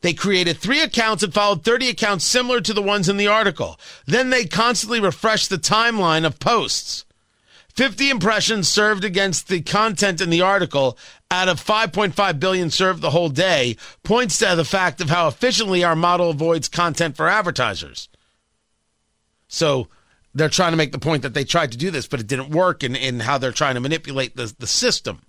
They 0.00 0.14
created 0.14 0.56
three 0.56 0.82
accounts 0.82 1.22
and 1.22 1.32
followed 1.32 1.62
30 1.62 1.90
accounts 1.90 2.24
similar 2.24 2.60
to 2.60 2.74
the 2.74 2.82
ones 2.82 3.08
in 3.08 3.18
the 3.18 3.28
article. 3.28 3.78
Then 4.06 4.30
they 4.30 4.46
constantly 4.46 4.98
refreshed 4.98 5.48
the 5.48 5.58
timeline 5.58 6.26
of 6.26 6.40
posts. 6.40 7.04
50 7.68 8.10
impressions 8.10 8.66
served 8.66 9.04
against 9.04 9.46
the 9.46 9.60
content 9.60 10.20
in 10.20 10.28
the 10.28 10.42
article 10.42 10.98
out 11.30 11.48
of 11.48 11.64
5.5 11.64 12.40
billion 12.40 12.68
served 12.68 13.02
the 13.02 13.10
whole 13.10 13.28
day 13.28 13.76
points 14.02 14.38
to 14.38 14.56
the 14.56 14.64
fact 14.64 15.00
of 15.00 15.08
how 15.08 15.28
efficiently 15.28 15.84
our 15.84 15.94
model 15.94 16.30
avoids 16.30 16.68
content 16.68 17.16
for 17.16 17.28
advertisers. 17.28 18.08
So 19.46 19.86
they're 20.34 20.48
trying 20.48 20.72
to 20.72 20.76
make 20.76 20.92
the 20.92 20.98
point 20.98 21.22
that 21.22 21.34
they 21.34 21.44
tried 21.44 21.72
to 21.72 21.78
do 21.78 21.90
this, 21.90 22.06
but 22.06 22.20
it 22.20 22.26
didn't 22.26 22.50
work 22.50 22.84
in, 22.84 22.94
in 22.94 23.20
how 23.20 23.38
they're 23.38 23.52
trying 23.52 23.74
to 23.74 23.80
manipulate 23.80 24.36
the, 24.36 24.54
the 24.58 24.66
system. 24.66 25.22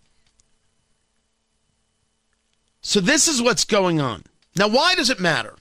So 2.81 2.99
this 2.99 3.27
is 3.27 3.41
what's 3.41 3.65
going 3.65 3.99
on. 3.99 4.23
Now, 4.55 4.67
why 4.67 4.95
does 4.95 5.09
it 5.09 5.19
matter? 5.19 5.55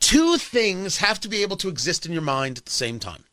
Two 0.00 0.36
things 0.36 0.98
have 0.98 1.20
to 1.20 1.28
be 1.28 1.42
able 1.42 1.56
to 1.58 1.68
exist 1.68 2.04
in 2.04 2.12
your 2.12 2.22
mind 2.22 2.58
at 2.58 2.66
the 2.66 2.72
same 2.72 2.98
time. 2.98 3.24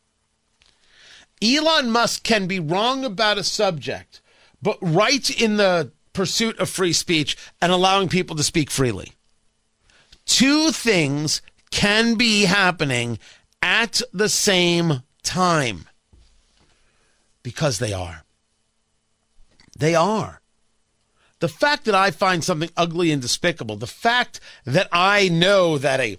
Elon 1.41 1.89
Musk 1.89 2.23
can 2.23 2.47
be 2.47 2.59
wrong 2.59 3.03
about 3.03 3.37
a 3.37 3.43
subject, 3.43 4.21
but 4.61 4.77
right 4.81 5.29
in 5.41 5.57
the 5.57 5.91
pursuit 6.13 6.59
of 6.59 6.69
free 6.69 6.93
speech 6.93 7.35
and 7.61 7.71
allowing 7.71 8.07
people 8.07 8.35
to 8.35 8.43
speak 8.43 8.69
freely. 8.69 9.13
two 10.25 10.71
things 10.71 11.41
can 11.71 12.15
be 12.15 12.43
happening 12.43 13.17
at 13.61 14.01
the 14.13 14.29
same 14.29 15.03
time 15.23 15.87
because 17.43 17.79
they 17.79 17.93
are. 17.93 18.23
They 19.77 19.95
are. 19.95 20.41
The 21.39 21.47
fact 21.47 21.85
that 21.85 21.95
I 21.95 22.11
find 22.11 22.43
something 22.43 22.69
ugly 22.77 23.11
and 23.11 23.21
despicable, 23.21 23.75
the 23.75 23.87
fact 23.87 24.39
that 24.65 24.87
I 24.91 25.27
know 25.27 25.79
that 25.79 25.99
a 25.99 26.17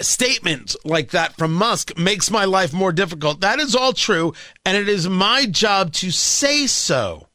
statement 0.00 0.74
like 0.84 1.10
that 1.10 1.36
from 1.36 1.52
Musk 1.52 1.96
makes 1.98 2.30
my 2.30 2.46
life 2.46 2.72
more 2.72 2.92
difficult, 2.92 3.40
that 3.40 3.60
is 3.60 3.74
all 3.76 3.92
true, 3.92 4.32
and 4.64 4.76
it 4.76 4.88
is 4.88 5.08
my 5.08 5.44
job 5.44 5.92
to 5.94 6.10
say 6.10 6.66
so. 6.66 7.28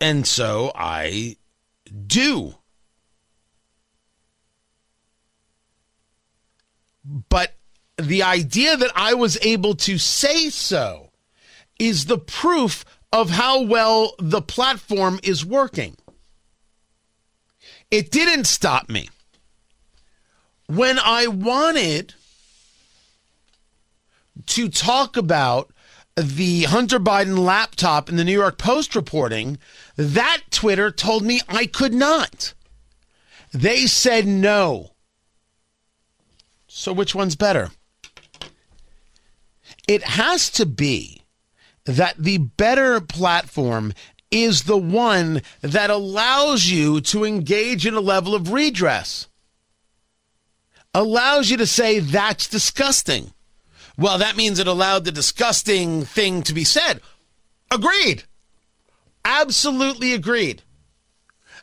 And 0.00 0.24
so 0.26 0.70
I 0.74 1.36
do. 2.06 2.54
But 7.28 7.54
the 7.96 8.22
idea 8.22 8.76
that 8.76 8.92
I 8.94 9.14
was 9.14 9.38
able 9.42 9.74
to 9.76 9.98
say 9.98 10.50
so 10.50 11.10
is 11.78 12.04
the 12.04 12.18
proof 12.18 12.84
of 13.12 13.30
how 13.30 13.62
well 13.62 14.12
the 14.18 14.42
platform 14.42 15.18
is 15.22 15.44
working. 15.44 15.96
It 17.90 18.10
didn't 18.10 18.46
stop 18.46 18.90
me. 18.90 19.08
When 20.66 20.98
I 20.98 21.26
wanted 21.28 22.14
to 24.46 24.68
talk 24.68 25.16
about 25.16 25.72
the 26.14 26.64
Hunter 26.64 27.00
Biden 27.00 27.38
laptop 27.38 28.10
in 28.10 28.16
the 28.16 28.24
New 28.24 28.32
York 28.32 28.58
Post 28.58 28.94
reporting, 28.94 29.58
that 29.96 30.42
Twitter 30.50 30.90
told 30.90 31.22
me 31.22 31.40
I 31.48 31.64
could 31.64 31.94
not. 31.94 32.52
They 33.52 33.86
said 33.86 34.26
no. 34.26 34.92
So, 36.78 36.92
which 36.92 37.12
one's 37.12 37.34
better? 37.34 37.72
It 39.88 40.04
has 40.04 40.48
to 40.50 40.64
be 40.64 41.22
that 41.86 42.16
the 42.16 42.38
better 42.38 43.00
platform 43.00 43.94
is 44.30 44.62
the 44.62 44.76
one 44.78 45.42
that 45.60 45.90
allows 45.90 46.66
you 46.66 47.00
to 47.00 47.24
engage 47.24 47.84
in 47.84 47.94
a 47.94 48.00
level 48.00 48.32
of 48.32 48.52
redress, 48.52 49.26
allows 50.94 51.50
you 51.50 51.56
to 51.56 51.66
say, 51.66 51.98
that's 51.98 52.48
disgusting. 52.48 53.32
Well, 53.96 54.18
that 54.18 54.36
means 54.36 54.60
it 54.60 54.68
allowed 54.68 55.04
the 55.04 55.10
disgusting 55.10 56.04
thing 56.04 56.44
to 56.44 56.54
be 56.54 56.62
said. 56.62 57.00
Agreed. 57.72 58.22
Absolutely 59.24 60.12
agreed. 60.14 60.62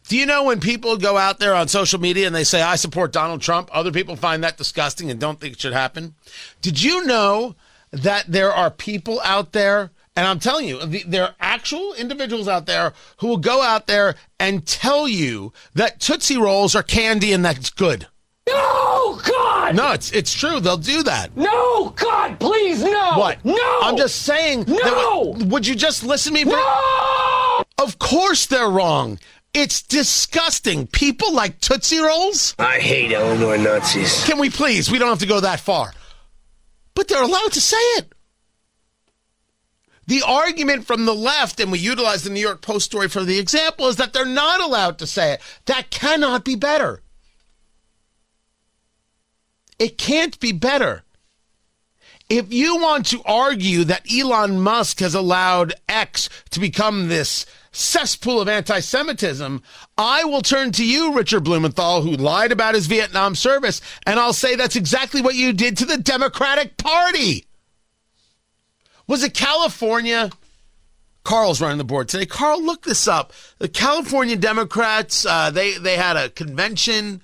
Do 0.08 0.18
you 0.18 0.26
know 0.26 0.44
when 0.44 0.60
people 0.60 0.98
go 0.98 1.18
out 1.18 1.40
there 1.40 1.56
on 1.56 1.68
social 1.68 2.00
media 2.00 2.28
and 2.28 2.36
they 2.36 2.44
say, 2.44 2.62
I 2.62 2.76
support 2.76 3.12
Donald 3.12 3.42
Trump, 3.42 3.70
other 3.72 3.92
people 3.92 4.16
find 4.16 4.44
that 4.44 4.58
disgusting 4.58 5.10
and 5.10 5.20
don't 5.20 5.40
think 5.40 5.54
it 5.54 5.62
should 5.62 5.74
happen? 5.74 6.16
Did 6.62 6.82
you 6.82 7.06
know 7.06 7.56
that 7.92 8.26
there 8.28 8.52
are 8.52 8.70
people 8.70 9.20
out 9.24 9.52
there 9.54 9.92
and 10.16 10.26
I'm 10.26 10.40
telling 10.40 10.66
you, 10.68 10.80
there 10.80 11.24
are 11.24 11.36
actual 11.42 11.94
individuals 11.96 12.48
out 12.48 12.68
there 12.68 12.94
who 13.18 13.28
will 13.28 13.38
go 13.38 13.62
out 13.62 13.88
there 13.88 14.16
and 14.40 14.66
tell 14.66 15.10
you 15.10 15.52
that 15.74 16.00
Tootsie 16.00 16.38
Rolls 16.38 16.74
are 16.74 16.84
candy 16.84 17.34
and 17.34 17.44
that's 17.44 17.70
good. 17.70 18.08
No, 18.48 19.20
God! 19.28 19.76
No, 19.76 19.92
it's 19.92 20.12
it's 20.12 20.32
true. 20.32 20.60
They'll 20.60 20.78
do 20.78 21.04
that. 21.04 21.36
No, 21.36 21.90
God, 21.90 22.40
please, 22.40 22.84
no! 22.84 23.18
What? 23.18 23.44
No! 23.44 23.80
I'm 23.82 23.98
just 23.98 24.22
saying. 24.22 24.66
No! 24.68 25.36
Would 25.48 25.66
you 25.66 25.76
just 25.76 26.04
listen 26.04 26.34
to 26.34 26.46
me? 26.46 26.52
For, 26.52 26.56
No! 26.56 27.64
Of 27.80 28.00
course 28.00 28.46
they're 28.46 28.70
wrong. 28.70 29.20
It's 29.56 29.82
disgusting. 29.82 30.86
People 30.86 31.34
like 31.34 31.62
Tootsie 31.62 32.00
Rolls? 32.00 32.56
I 32.60 32.80
hate 32.80 33.14
Illinois 33.14 33.56
Nazis. 33.56 34.26
Can 34.26 34.38
we 34.38 34.50
please? 34.50 34.92
We 34.92 35.00
don't 35.00 35.08
have 35.08 35.20
to 35.20 35.26
go 35.26 35.40
that 35.40 35.62
far. 35.62 35.94
But 36.94 37.08
they're 37.08 37.24
allowed 37.24 37.54
to 37.54 37.62
say 37.62 37.78
it. 37.78 38.14
The 40.08 40.24
argument 40.28 40.86
from 40.86 41.06
the 41.06 41.16
left, 41.16 41.62
and 41.62 41.72
we 41.72 41.80
utilize 41.80 42.24
the 42.24 42.30
New 42.32 42.42
York 42.42 42.62
Post 42.62 42.88
story 42.88 43.08
for 43.08 43.24
the 43.24 43.40
example, 43.40 43.88
is 43.88 43.96
that 43.96 44.12
they're 44.12 44.26
not 44.26 44.60
allowed 44.60 45.00
to 45.00 45.08
say 45.08 45.32
it. 45.32 45.42
That 45.68 45.90
cannot 45.90 46.44
be 46.44 46.58
better. 46.58 47.02
It 49.80 49.98
can't 49.98 50.38
be 50.42 50.52
better. 50.52 51.04
If 52.30 52.52
you 52.52 52.78
want 52.78 53.06
to 53.08 53.22
argue 53.24 53.84
that 53.84 54.12
Elon 54.12 54.60
Musk 54.60 55.00
has 55.00 55.14
allowed 55.14 55.74
X 55.88 56.28
to 56.50 56.60
become 56.60 57.08
this 57.08 57.46
cesspool 57.72 58.42
of 58.42 58.50
anti 58.50 58.80
Semitism, 58.80 59.62
I 59.98 60.24
will 60.24 60.42
turn 60.42 60.72
to 60.74 60.86
you, 60.86 61.14
Richard 61.14 61.44
Blumenthal, 61.44 62.02
who 62.02 62.12
lied 62.12 62.52
about 62.52 62.74
his 62.74 62.88
Vietnam 62.88 63.36
service, 63.36 63.80
and 64.08 64.20
I'll 64.20 64.34
say 64.34 64.56
that's 64.56 64.76
exactly 64.76 65.22
what 65.22 65.36
you 65.36 65.54
did 65.54 65.78
to 65.78 65.86
the 65.86 65.98
Democratic 65.98 66.78
Party. 66.78 67.46
Was 69.08 69.24
it 69.24 69.36
California? 69.36 70.32
Carl's 71.24 71.62
running 71.62 71.78
the 71.78 71.84
board 71.84 72.08
today. 72.08 72.26
Carl, 72.26 72.64
look 72.64 72.84
this 72.84 73.08
up. 73.08 73.34
The 73.58 73.68
California 73.68 74.36
Democrats, 74.36 75.26
uh, 75.26 75.52
they, 75.52 75.78
they 75.78 75.98
had 75.98 76.18
a 76.18 76.30
convention 76.30 77.22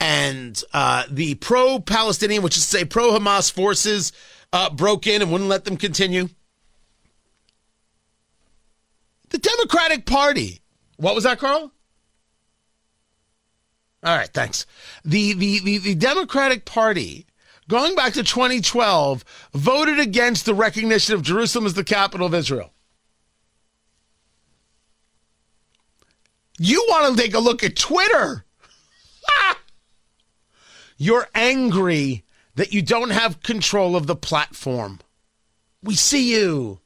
and 0.00 0.62
uh, 0.72 1.04
the 1.10 1.36
pro-Palestinian, 1.36 2.42
which 2.42 2.56
is 2.56 2.64
to 2.64 2.68
say 2.78 2.84
pro-Hamas 2.84 3.52
forces, 3.52 4.12
uh, 4.52 4.70
broke 4.70 5.06
in 5.06 5.22
and 5.22 5.32
wouldn't 5.32 5.50
let 5.50 5.64
them 5.64 5.76
continue. 5.76 6.28
The 9.30 9.38
Democratic 9.38 10.04
Party. 10.04 10.60
What 10.96 11.14
was 11.14 11.24
that, 11.24 11.38
Carl? 11.38 11.72
All 14.04 14.16
right, 14.16 14.28
thanks. 14.28 14.66
The 15.04 15.32
the 15.32 15.60
the, 15.60 15.78
the 15.78 15.94
Democratic 15.94 16.64
Party, 16.64 17.26
going 17.68 17.94
back 17.94 18.12
to 18.14 18.22
2012, 18.22 19.24
voted 19.54 19.98
against 19.98 20.44
the 20.44 20.54
recognition 20.54 21.14
of 21.14 21.22
Jerusalem 21.22 21.66
as 21.66 21.74
the 21.74 21.84
capital 21.84 22.26
of 22.26 22.34
Israel. 22.34 22.72
You 26.58 26.84
want 26.88 27.16
to 27.16 27.22
take 27.22 27.34
a 27.34 27.38
look 27.38 27.64
at 27.64 27.76
Twitter? 27.76 28.44
You're 30.96 31.28
angry 31.34 32.24
that 32.54 32.72
you 32.72 32.82
don't 32.82 33.10
have 33.10 33.42
control 33.42 33.96
of 33.96 34.06
the 34.06 34.16
platform. 34.16 35.00
We 35.82 35.94
see 35.94 36.32
you. 36.32 36.80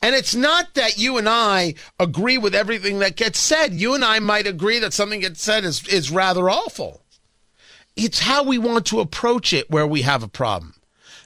And 0.00 0.16
it's 0.16 0.34
not 0.34 0.74
that 0.74 0.98
you 0.98 1.16
and 1.16 1.28
I 1.28 1.74
agree 2.00 2.36
with 2.36 2.54
everything 2.54 2.98
that 2.98 3.16
gets 3.16 3.38
said. 3.38 3.74
You 3.74 3.94
and 3.94 4.04
I 4.04 4.18
might 4.18 4.48
agree 4.48 4.80
that 4.80 4.92
something 4.92 5.20
gets 5.20 5.42
said 5.42 5.64
is, 5.64 5.86
is 5.86 6.10
rather 6.10 6.50
awful. 6.50 7.02
It's 7.94 8.20
how 8.20 8.42
we 8.42 8.58
want 8.58 8.86
to 8.86 9.00
approach 9.00 9.52
it 9.52 9.70
where 9.70 9.86
we 9.86 10.02
have 10.02 10.22
a 10.22 10.28
problem. 10.28 10.74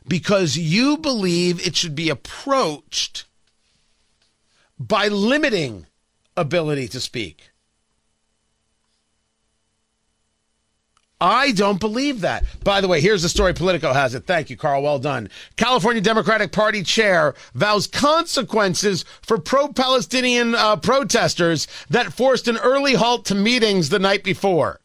Because 0.06 0.58
you 0.58 0.98
believe 0.98 1.66
it 1.66 1.74
should 1.74 1.94
be 1.94 2.10
approached 2.10 3.24
by 4.78 5.08
limiting 5.08 5.86
ability 6.36 6.88
to 6.88 7.00
speak. 7.00 7.50
I 11.20 11.52
don't 11.52 11.80
believe 11.80 12.20
that. 12.20 12.44
By 12.62 12.82
the 12.82 12.88
way, 12.88 13.00
here's 13.00 13.22
the 13.22 13.30
story 13.30 13.54
Politico 13.54 13.94
has 13.94 14.14
it. 14.14 14.26
Thank 14.26 14.50
you, 14.50 14.56
Carl. 14.56 14.82
Well 14.82 14.98
done. 14.98 15.30
California 15.56 16.02
Democratic 16.02 16.52
Party 16.52 16.82
chair 16.82 17.34
vows 17.54 17.86
consequences 17.86 19.04
for 19.22 19.38
pro 19.38 19.68
Palestinian 19.68 20.54
uh, 20.54 20.76
protesters 20.76 21.66
that 21.88 22.12
forced 22.12 22.48
an 22.48 22.58
early 22.58 22.94
halt 22.94 23.24
to 23.26 23.34
meetings 23.34 23.88
the 23.88 23.98
night 23.98 24.24
before. 24.24 24.80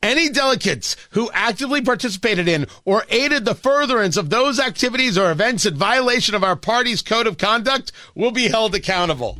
Any 0.00 0.28
delegates 0.28 0.96
who 1.10 1.28
actively 1.32 1.82
participated 1.82 2.46
in 2.46 2.66
or 2.84 3.04
aided 3.08 3.44
the 3.44 3.54
furtherance 3.56 4.16
of 4.16 4.30
those 4.30 4.60
activities 4.60 5.18
or 5.18 5.32
events 5.32 5.66
in 5.66 5.74
violation 5.74 6.36
of 6.36 6.44
our 6.44 6.56
party's 6.56 7.02
code 7.02 7.26
of 7.26 7.36
conduct 7.36 7.90
will 8.14 8.30
be 8.30 8.48
held 8.48 8.74
accountable. 8.76 9.38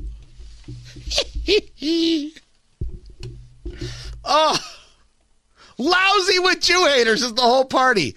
oh. 4.25 4.59
Lousy 5.79 6.39
with 6.39 6.61
Jew 6.61 6.87
haters 6.87 7.23
is 7.23 7.35
the 7.35 7.43
whole 7.43 7.65
party. 7.65 8.17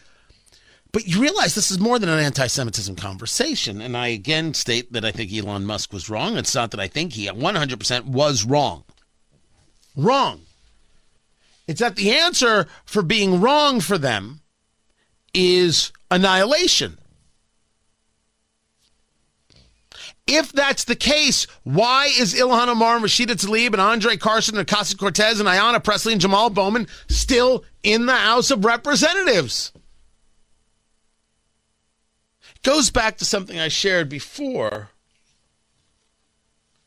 But 0.91 1.05
you 1.07 1.21
realize 1.21 1.53
this 1.53 1.71
is 1.71 1.79
more 1.79 1.99
than 1.99 2.09
an 2.09 2.19
anti 2.19 2.47
Semitism 2.47 2.95
conversation. 2.95 3.81
And 3.81 3.95
I 3.95 4.07
again 4.07 4.53
state 4.53 4.93
that 4.93 5.05
I 5.05 5.11
think 5.11 5.33
Elon 5.33 5.65
Musk 5.65 5.93
was 5.93 6.09
wrong. 6.09 6.37
It's 6.37 6.55
not 6.55 6.71
that 6.71 6.79
I 6.79 6.87
think 6.87 7.13
he 7.13 7.27
100% 7.27 8.05
was 8.05 8.45
wrong. 8.45 8.83
Wrong. 9.95 10.41
It's 11.67 11.81
that 11.81 11.97
the 11.97 12.11
answer 12.13 12.67
for 12.85 13.01
being 13.01 13.41
wrong 13.41 13.81
for 13.81 13.97
them 13.97 14.41
is 15.33 15.91
annihilation. 16.09 16.97
If 20.27 20.51
that's 20.51 20.83
the 20.83 20.95
case, 20.95 21.47
why 21.63 22.09
is 22.17 22.33
Ilhan 22.33 22.67
Omar, 22.67 22.99
Rashida 22.99 23.35
Tlaib, 23.35 23.71
and 23.71 23.81
Andre 23.81 24.17
Carson, 24.17 24.57
and 24.57 24.67
Ocasio 24.67 24.97
Cortez, 24.97 25.39
and 25.39 25.47
Ayanna 25.47 25.81
Pressley, 25.81 26.11
and 26.11 26.21
Jamal 26.21 26.49
Bowman 26.49 26.87
still 27.07 27.63
in 27.81 28.05
the 28.05 28.15
House 28.15 28.51
of 28.51 28.65
Representatives? 28.65 29.71
It 32.55 32.61
goes 32.63 32.91
back 32.91 33.17
to 33.17 33.25
something 33.25 33.57
I 33.57 33.69
shared 33.69 34.09
before 34.09 34.89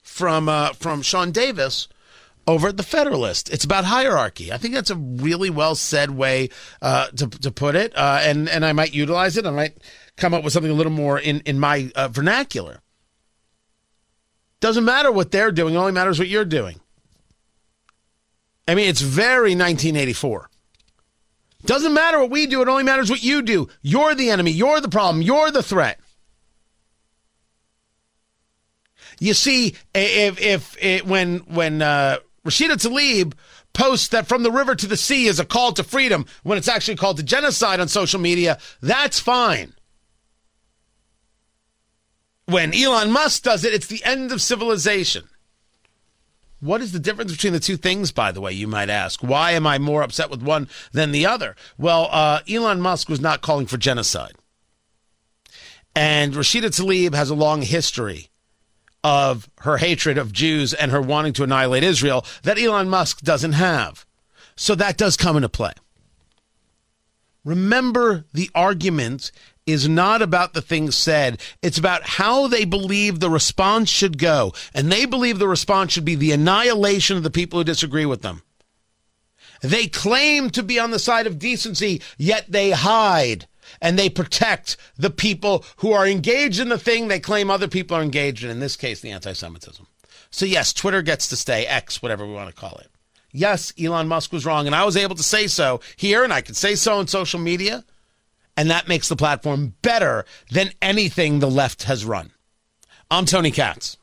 from 0.03 0.49
uh, 0.49 0.75
from 0.75 1.01
Sean 1.01 1.31
Davis, 1.31 1.89
over 2.47 2.69
at 2.69 2.77
the 2.77 2.83
Federalist. 2.83 3.51
It's 3.51 3.65
about 3.65 3.85
hierarchy. 3.85 4.53
I 4.53 4.59
think 4.59 4.75
that's 4.75 4.91
a 4.91 4.97
really 4.97 5.51
well 5.51 5.75
said 5.75 6.11
way 6.11 6.51
uh, 6.83 7.09
to 7.09 7.27
to 7.29 7.51
put 7.51 7.75
it, 7.75 7.97
uh, 7.97 8.21
and 8.23 8.49
and 8.49 8.65
I 8.65 8.73
might 8.73 8.93
utilize 8.93 9.37
it. 9.37 9.47
I 9.47 9.51
might 9.51 9.79
come 10.17 10.35
up 10.35 10.45
with 10.45 10.53
something 10.53 10.71
a 10.71 10.75
little 10.75 10.93
more 10.93 11.19
in 11.19 11.41
in 11.41 11.59
my 11.59 11.91
uh, 11.95 12.09
vernacular. 12.09 12.81
Doesn't 14.61 14.85
matter 14.85 15.11
what 15.11 15.31
they're 15.31 15.53
doing; 15.53 15.75
it 15.75 15.79
only 15.79 15.93
matters 15.93 16.19
what 16.19 16.29
you're 16.29 16.45
doing. 16.45 16.81
I 18.69 18.75
mean, 18.75 18.89
it's 18.89 19.01
very 19.01 19.57
1984. 19.57 20.49
Doesn't 21.65 21.93
matter 21.93 22.19
what 22.21 22.31
we 22.31 22.47
do; 22.47 22.63
it 22.63 22.69
only 22.69 22.85
matters 22.85 23.11
what 23.11 23.23
you 23.23 23.43
do. 23.43 23.69
You're 23.83 24.15
the 24.15 24.31
enemy. 24.31 24.51
You're 24.51 24.81
the 24.81 24.89
problem. 24.89 25.23
You're 25.23 25.51
the 25.51 25.63
threat. 25.63 25.99
You 29.19 29.35
see, 29.35 29.75
if 29.95 30.41
if, 30.81 31.07
when 31.07 31.39
when 31.41 31.83
uh, 31.83 32.19
Rashida 32.45 32.77
Tlaib 32.77 33.35
posts 33.73 34.09
that 34.09 34.27
from 34.27 34.43
the 34.43 34.51
river 34.51 34.75
to 34.75 34.87
the 34.87 34.97
sea 34.97 35.27
is 35.27 35.39
a 35.39 35.45
call 35.45 35.73
to 35.73 35.85
freedom 35.85 36.27
when 36.43 36.59
it's 36.59 36.69
actually 36.69 36.97
called 36.97 37.19
to 37.19 37.23
genocide 37.23 37.81
on 37.81 37.89
social 37.89 38.19
media, 38.19 38.59
that's 38.81 39.21
fine. 39.21 39.75
When 42.51 42.75
Elon 42.75 43.13
Musk 43.13 43.45
does 43.45 43.65
it, 43.65 43.73
it's 43.73 43.87
the 43.87 44.05
end 44.05 44.33
of 44.33 44.43
civilization. 44.43 45.29
What 46.59 46.81
is 46.83 46.91
the 46.91 46.99
difference 46.99 47.31
between 47.31 47.53
the 47.53 47.61
two 47.61 47.77
things, 47.77 48.11
by 48.11 48.33
the 48.33 48.41
way, 48.41 48.53
you 48.53 48.67
might 48.67 48.91
ask? 48.91 49.23
Why 49.23 49.53
am 49.53 49.67
I 49.67 49.79
more 49.79 50.03
upset 50.03 50.31
with 50.31 50.43
one 50.43 50.69
than 50.93 51.13
the 51.13 51.27
other? 51.27 51.55
Well, 51.79 52.09
uh, 52.11 52.41
Elon 52.49 52.81
Musk 52.81 53.09
was 53.09 53.21
not 53.21 53.41
calling 53.41 53.67
for 53.67 53.77
genocide. 53.79 54.35
And 55.95 56.35
Rashida 56.35 56.71
Tlaib 56.71 57.15
has 57.15 57.31
a 57.31 57.35
long 57.35 57.63
history 57.63 58.31
of 59.05 59.49
her 59.61 59.79
hatred 59.79 60.19
of 60.19 60.33
Jews 60.33 60.75
and 60.75 60.91
her 60.91 61.01
wanting 61.01 61.33
to 61.35 61.45
annihilate 61.45 61.85
Israel 61.85 62.27
that 62.43 62.59
Elon 62.59 62.89
Musk 62.89 63.21
doesn't 63.21 63.53
have. 63.53 64.05
So 64.57 64.75
that 64.75 64.99
does 64.99 65.17
come 65.17 65.37
into 65.37 65.49
play. 65.49 65.73
Remember, 67.45 68.25
the 68.33 68.51
argument 68.55 69.33
is 69.67 69.89
not 69.89 70.21
about 70.23 70.53
the 70.53 70.63
things 70.63 70.97
said. 70.97 71.41
It's 71.63 71.79
about 71.79 72.03
how 72.03 72.49
they 72.49 72.65
believe 72.65 73.21
the 73.21 73.31
response 73.31 73.89
should 73.89 74.19
go. 74.19 74.53
And 74.75 74.91
they 74.91 75.05
believe 75.05 75.39
the 75.39 75.49
response 75.49 75.93
should 75.93 76.05
be 76.05 76.15
the 76.15 76.33
annihilation 76.33 77.17
of 77.17 77.23
the 77.23 77.31
people 77.31 77.59
who 77.61 77.65
disagree 77.65 78.07
with 78.07 78.23
them. 78.23 78.43
They 79.63 79.87
claim 79.87 80.51
to 80.51 80.63
be 80.63 80.79
on 80.79 80.91
the 80.91 80.99
side 80.99 81.27
of 81.27 81.39
decency, 81.39 82.01
yet 82.17 82.47
they 82.49 82.71
hide 82.71 83.47
and 83.81 83.99
they 83.99 84.09
protect 84.09 84.77
the 84.97 85.11
people 85.11 85.65
who 85.77 85.93
are 85.93 86.07
engaged 86.07 86.61
in 86.61 86.71
the 86.71 86.79
thing 86.79 87.09
they 87.09 87.21
claim 87.21 87.51
other 87.51 87.69
people 87.69 87.97
are 87.97 88.03
engaged 88.03 88.43
in, 88.43 88.51
in 88.51 88.61
this 88.61 88.77
case, 88.77 89.01
the 89.01 89.11
anti 89.11 89.33
Semitism. 89.33 89.87
So, 90.31 90.47
yes, 90.47 90.73
Twitter 90.73 91.03
gets 91.03 91.29
to 91.29 91.37
stay, 91.37 91.67
X, 91.67 92.03
whatever 92.03 92.27
we 92.27 92.33
want 92.33 92.49
to 92.49 92.55
call 92.55 92.79
it. 92.79 92.89
Yes, 93.33 93.73
Elon 93.81 94.09
Musk 94.09 94.33
was 94.33 94.45
wrong, 94.45 94.67
and 94.67 94.75
I 94.75 94.85
was 94.85 94.97
able 94.97 95.15
to 95.17 95.23
say 95.23 95.47
so 95.47 95.81
here, 95.97 96.25
and 96.25 96.33
I 96.33 96.41
could 96.41 96.57
say 96.57 96.75
so 96.75 96.99
on 96.99 97.07
social 97.07 97.41
media, 97.41 97.85
and 98.57 98.71
that 98.71 98.89
makes 98.89 99.09
the 99.09 99.17
platform 99.17 99.75
better 99.83 100.25
than 100.51 100.73
anything 100.83 101.39
the 101.39 101.51
left 101.51 101.85
has 101.85 102.05
run. 102.05 102.33
I'm 103.11 103.25
Tony 103.25 103.51
Katz. 103.51 103.97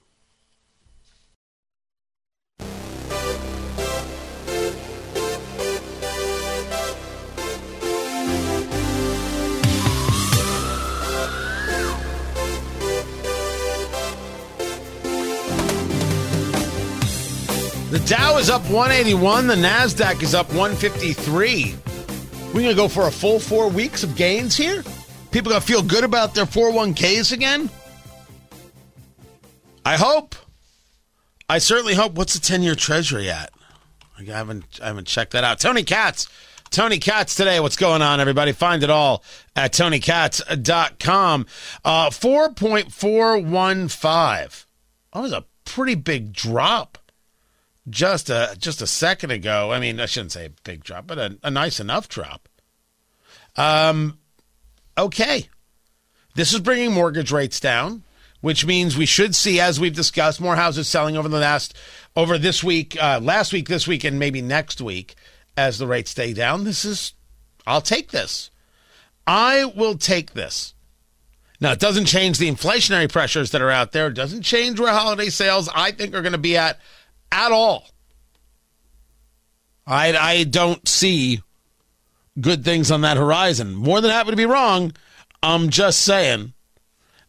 The 17.89 18.00
Dow 18.00 18.38
is 18.38 18.50
up 18.50 18.63
181. 18.63 19.48
The 19.48 19.56
NASDAQ 19.56 20.22
is 20.22 20.36
up 20.36 20.50
153. 20.50 21.74
We're 22.48 22.51
going 22.51 22.67
to 22.67 22.75
go 22.75 22.89
for 22.89 23.08
a 23.08 23.12
full 23.12 23.39
four 23.39 23.70
weeks 23.70 24.03
of 24.03 24.17
gains 24.17 24.58
here? 24.58 24.84
People 25.32 25.51
going 25.51 25.62
to 25.62 25.67
feel 25.67 25.82
good 25.82 26.03
about 26.03 26.36
their 26.36 26.44
401ks 26.44 27.32
again? 27.32 27.70
I 29.86 29.96
hope. 29.96 30.36
I 31.48 31.60
certainly 31.60 31.94
hope. 31.94 32.15
What's 32.15 32.34
the 32.34 32.41
10 32.41 32.62
year 32.62 32.76
treasury 32.76 33.30
at? 33.30 33.54
I 34.19 34.23
haven't, 34.23 34.82
I 34.84 34.88
haven't 34.88 35.08
checked 35.08 35.32
that 35.32 35.45
out. 35.45 35.62
Tony 35.62 35.84
Katz. 35.84 36.28
Tony 36.69 37.00
Katz 37.00 37.36
today. 37.36 37.62
What's 37.62 37.78
going 37.78 38.02
on, 38.02 38.19
everybody? 38.19 38.52
Find 38.52 38.84
it 38.84 38.89
all 38.89 39.23
at 39.56 39.71
tonykatz.com. 39.71 41.45
Uh, 41.86 42.10
4.415. 42.10 44.65
That 45.13 45.21
was 45.21 45.32
a 45.32 45.45
pretty 45.63 45.95
big 45.95 46.34
drop 46.34 46.97
just 47.89 48.30
a 48.30 48.56
just 48.58 48.82
a 48.82 48.88
second 48.88 49.32
ago. 49.32 49.71
I 49.71 49.80
mean, 49.80 50.00
I 50.00 50.06
shouldn't 50.06 50.32
say 50.34 50.45
a 50.45 50.52
big 50.63 50.84
drop, 50.84 51.08
but 51.08 51.17
a, 51.17 51.38
a 51.43 51.52
nice 51.52 51.80
enough 51.80 52.10
drop. 52.10 52.50
Um, 53.56 54.19
okay, 54.97 55.50
this 56.36 56.54
is 56.54 56.60
bringing 56.60 56.93
mortgage 56.93 57.32
rates 57.32 57.60
down, 57.60 58.04
which 58.41 58.65
means 58.65 58.95
we 58.95 59.06
should 59.06 59.36
see, 59.36 59.60
as 59.60 59.80
we've 59.80 59.95
discussed, 59.95 60.39
more 60.39 60.56
houses 60.56 60.88
selling 60.88 61.17
over 61.17 61.28
the 61.28 61.39
last 61.39 61.76
over 62.15 62.38
this 62.38 62.63
week, 62.63 62.97
uh, 63.02 63.19
last 63.21 63.54
week, 63.54 63.67
this 63.67 63.88
week, 63.88 64.04
and 64.04 64.19
maybe 64.19 64.41
next 64.41 64.82
week 64.82 65.15
as 65.56 65.78
the 65.78 65.88
rates 65.88 66.12
stay 66.12 66.34
down. 66.34 66.63
This 66.63 66.86
is, 66.86 67.13
I'll 67.65 67.82
take 67.82 68.12
this. 68.12 68.52
I 69.26 69.65
will 69.65 69.97
take 69.97 70.34
this. 70.34 70.73
Now, 71.60 71.71
it 71.71 71.80
doesn't 71.80 72.06
change 72.06 72.38
the 72.38 72.50
inflationary 72.50 73.12
pressures 73.12 73.50
that 73.52 73.62
are 73.62 73.71
out 73.71 73.91
there. 73.91 74.08
It 74.08 74.13
doesn't 74.13 74.43
change 74.43 74.80
where 74.80 74.93
holiday 74.93 75.30
sales, 75.30 75.67
I 75.73 75.91
think, 75.91 76.13
are 76.13 76.21
going 76.21 76.34
to 76.34 76.38
be 76.38 76.56
at 76.56 76.80
at 77.32 77.52
all. 77.52 77.88
I, 79.86 80.16
I 80.16 80.44
don't 80.44 80.86
see 80.88 81.42
good 82.40 82.66
things 82.66 82.92
on 82.92 83.02
that 83.02 83.18
horizon. 83.18 83.74
More 83.74 84.02
than 84.02 84.12
happy 84.12 84.32
to 84.32 84.36
be 84.36 84.46
wrong. 84.46 84.92
I'm 85.42 85.70
just 85.70 86.02
saying 86.02 86.54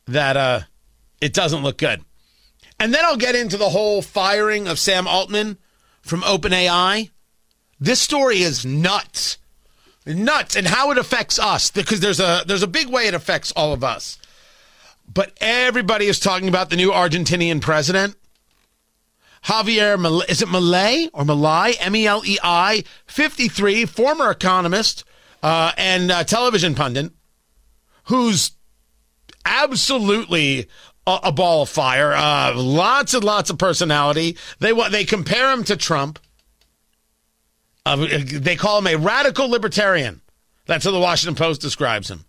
that 0.06 0.36
uh, 0.36 0.60
it 1.20 1.32
doesn't 1.32 1.62
look 1.62 1.78
good. 1.78 2.02
And 2.80 2.94
then 2.94 3.04
I'll 3.04 3.16
get 3.16 3.34
into 3.34 3.56
the 3.56 3.70
whole 3.70 4.02
firing 4.02 4.68
of 4.68 4.78
Sam 4.78 5.06
Altman 5.06 5.58
from 6.02 6.22
OpenAI. 6.22 7.10
This 7.80 8.00
story 8.00 8.40
is 8.40 8.64
nuts. 8.64 9.38
Nuts 10.06 10.56
and 10.56 10.66
how 10.66 10.90
it 10.90 10.98
affects 10.98 11.38
us 11.38 11.70
because 11.70 12.00
there's 12.00 12.20
a 12.20 12.42
there's 12.46 12.62
a 12.62 12.68
big 12.68 12.88
way 12.88 13.08
it 13.08 13.14
affects 13.14 13.52
all 13.52 13.74
of 13.74 13.84
us. 13.84 14.18
But 15.12 15.32
everybody 15.40 16.06
is 16.06 16.18
talking 16.18 16.48
about 16.48 16.70
the 16.70 16.76
new 16.76 16.90
Argentinian 16.90 17.60
president. 17.60 18.16
Javier, 19.44 20.28
is 20.28 20.42
it 20.42 20.48
Malay 20.48 21.08
or 21.12 21.24
Malay? 21.24 21.74
M 21.80 21.96
E 21.96 22.06
L 22.06 22.22
E 22.24 22.38
I, 22.42 22.84
53, 23.06 23.86
former 23.86 24.30
economist 24.30 25.04
uh, 25.42 25.72
and 25.76 26.10
uh, 26.10 26.24
television 26.24 26.74
pundit, 26.74 27.12
who's 28.04 28.52
absolutely 29.44 30.68
a, 31.06 31.18
a 31.24 31.32
ball 31.32 31.62
of 31.62 31.68
fire. 31.68 32.12
Uh, 32.12 32.54
lots 32.56 33.14
and 33.14 33.24
lots 33.24 33.50
of 33.50 33.58
personality. 33.58 34.36
They 34.58 34.72
they 34.90 35.04
compare 35.04 35.52
him 35.52 35.64
to 35.64 35.76
Trump. 35.76 36.18
Uh, 37.86 38.08
they 38.20 38.56
call 38.56 38.78
him 38.78 38.86
a 38.86 38.96
radical 38.96 39.48
libertarian. 39.48 40.20
That's 40.66 40.84
how 40.84 40.90
the 40.90 41.00
Washington 41.00 41.36
Post 41.36 41.62
describes 41.62 42.10
him. 42.10 42.26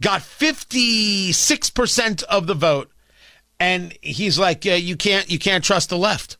Got 0.00 0.22
56% 0.22 2.22
of 2.24 2.46
the 2.46 2.54
vote. 2.54 2.90
And 3.60 3.96
he's 4.00 4.38
like, 4.38 4.64
you 4.64 4.96
can't, 4.96 5.30
you 5.30 5.38
can't 5.38 5.62
trust 5.62 5.90
the 5.90 5.98
left 5.98 6.38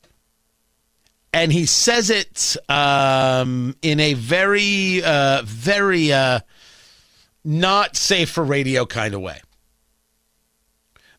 and 1.35 1.53
he 1.53 1.67
says 1.67 2.11
it 2.11 2.57
um, 2.69 3.75
in 3.83 3.99
a 3.99 4.15
very, 4.15 5.03
uh, 5.03 5.43
very 5.45 6.13
uh, 6.13 6.39
not 7.45 7.97
safe 7.97 8.31
for 8.31 8.45
radio 8.45 8.87
kind 8.87 9.15
of 9.15 9.21
way. 9.21 9.41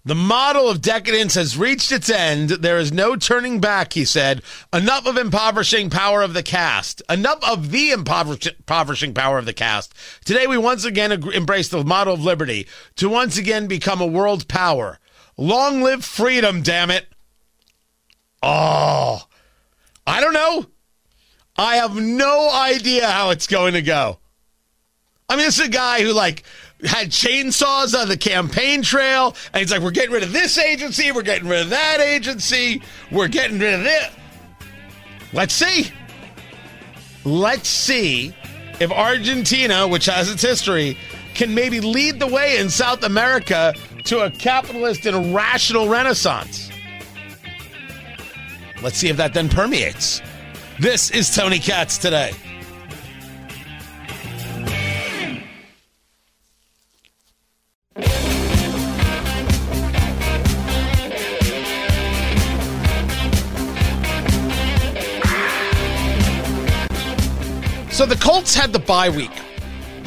The 0.05 0.15
model 0.15 0.69
of 0.69 0.81
decadence 0.81 1.35
has 1.35 1.57
reached 1.57 1.91
its 1.91 2.09
end. 2.09 2.49
There 2.51 2.77
is 2.77 2.93
no 2.93 3.17
turning 3.17 3.59
back, 3.59 3.91
he 3.91 4.05
said. 4.05 4.41
Enough 4.71 5.05
of 5.05 5.17
impoverishing 5.17 5.89
power 5.89 6.21
of 6.21 6.33
the 6.33 6.43
caste. 6.43 7.01
Enough 7.09 7.43
of 7.43 7.71
the 7.71 7.91
impoverishing 7.91 9.13
power 9.13 9.37
of 9.37 9.45
the 9.45 9.53
caste. 9.53 9.93
Today, 10.23 10.47
we 10.47 10.57
once 10.57 10.85
again 10.85 11.11
embrace 11.11 11.67
the 11.67 11.83
model 11.83 12.13
of 12.13 12.23
liberty 12.23 12.67
to 12.95 13.09
once 13.09 13.37
again 13.37 13.67
become 13.67 13.99
a 13.99 14.07
world 14.07 14.47
power. 14.47 14.97
Long 15.35 15.81
live 15.81 16.05
freedom, 16.05 16.61
damn 16.61 16.89
it. 16.89 17.07
Oh, 18.41 19.23
I 20.07 20.21
don't 20.21 20.33
know. 20.33 20.65
I 21.57 21.77
have 21.77 21.95
no 21.95 22.51
idea 22.51 23.07
how 23.07 23.29
it's 23.29 23.47
going 23.47 23.73
to 23.73 23.81
go. 23.81 24.19
I 25.29 25.35
mean, 25.35 25.45
this 25.45 25.59
is 25.59 25.67
a 25.67 25.71
guy 25.71 26.01
who 26.01 26.11
like 26.11 26.43
had 26.83 27.09
chainsaws 27.09 27.99
on 27.99 28.09
the 28.09 28.17
campaign 28.17 28.81
trail, 28.81 29.35
and 29.53 29.61
he's 29.61 29.71
like, 29.71 29.81
"We're 29.81 29.91
getting 29.91 30.11
rid 30.11 30.23
of 30.23 30.33
this 30.33 30.57
agency. 30.57 31.11
We're 31.11 31.23
getting 31.23 31.47
rid 31.47 31.61
of 31.61 31.69
that 31.69 31.99
agency. 31.99 32.81
We're 33.11 33.27
getting 33.27 33.59
rid 33.59 33.73
of 33.73 33.83
this." 33.83 34.11
Let's 35.33 35.53
see. 35.53 35.91
Let's 37.23 37.67
see 37.67 38.35
if 38.79 38.91
Argentina, 38.91 39.87
which 39.87 40.05
has 40.05 40.29
its 40.29 40.43
history, 40.43 40.97
can 41.33 41.55
maybe 41.55 41.81
lead 41.81 42.19
the 42.19 42.27
way 42.27 42.59
in 42.59 42.69
South 42.69 43.03
America 43.03 43.73
to 44.05 44.19
a 44.19 44.31
capitalist 44.31 45.05
and 45.05 45.33
rational 45.33 45.89
renaissance. 45.89 46.64
Let's 48.85 48.97
see 48.97 49.09
if 49.09 49.17
that 49.17 49.33
then 49.33 49.49
permeates 49.49 50.21
This 50.79 51.09
is 51.09 51.35
Tony 51.35 51.57
Katz 51.57 51.97
today. 51.97 52.33
So 67.89 68.05
the 68.05 68.15
Colts 68.21 68.53
had 68.53 68.71
the 68.71 68.77
bye 68.77 69.09
week, 69.09 69.31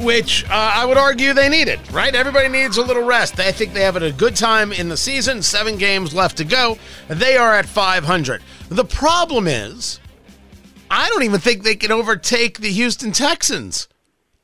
which 0.00 0.44
uh, 0.44 0.48
I 0.50 0.84
would 0.84 0.96
argue 0.96 1.32
they 1.32 1.48
needed, 1.48 1.80
right? 1.92 2.14
Everybody 2.14 2.48
needs 2.48 2.76
a 2.76 2.82
little 2.82 3.04
rest. 3.04 3.38
I 3.40 3.52
think 3.52 3.72
they 3.72 3.82
have 3.82 3.96
a 3.96 4.12
good 4.12 4.36
time 4.36 4.72
in 4.72 4.88
the 4.88 4.96
season, 4.96 5.42
seven 5.42 5.76
games 5.76 6.14
left 6.14 6.36
to 6.38 6.44
go. 6.44 6.78
They 7.08 7.36
are 7.36 7.54
at 7.54 7.66
500. 7.66 8.42
The 8.68 8.84
problem 8.84 9.46
is, 9.46 10.00
I 10.90 11.08
don't 11.08 11.22
even 11.22 11.40
think 11.40 11.62
they 11.62 11.76
can 11.76 11.92
overtake 11.92 12.58
the 12.58 12.70
Houston 12.70 13.12
Texans. 13.12 13.88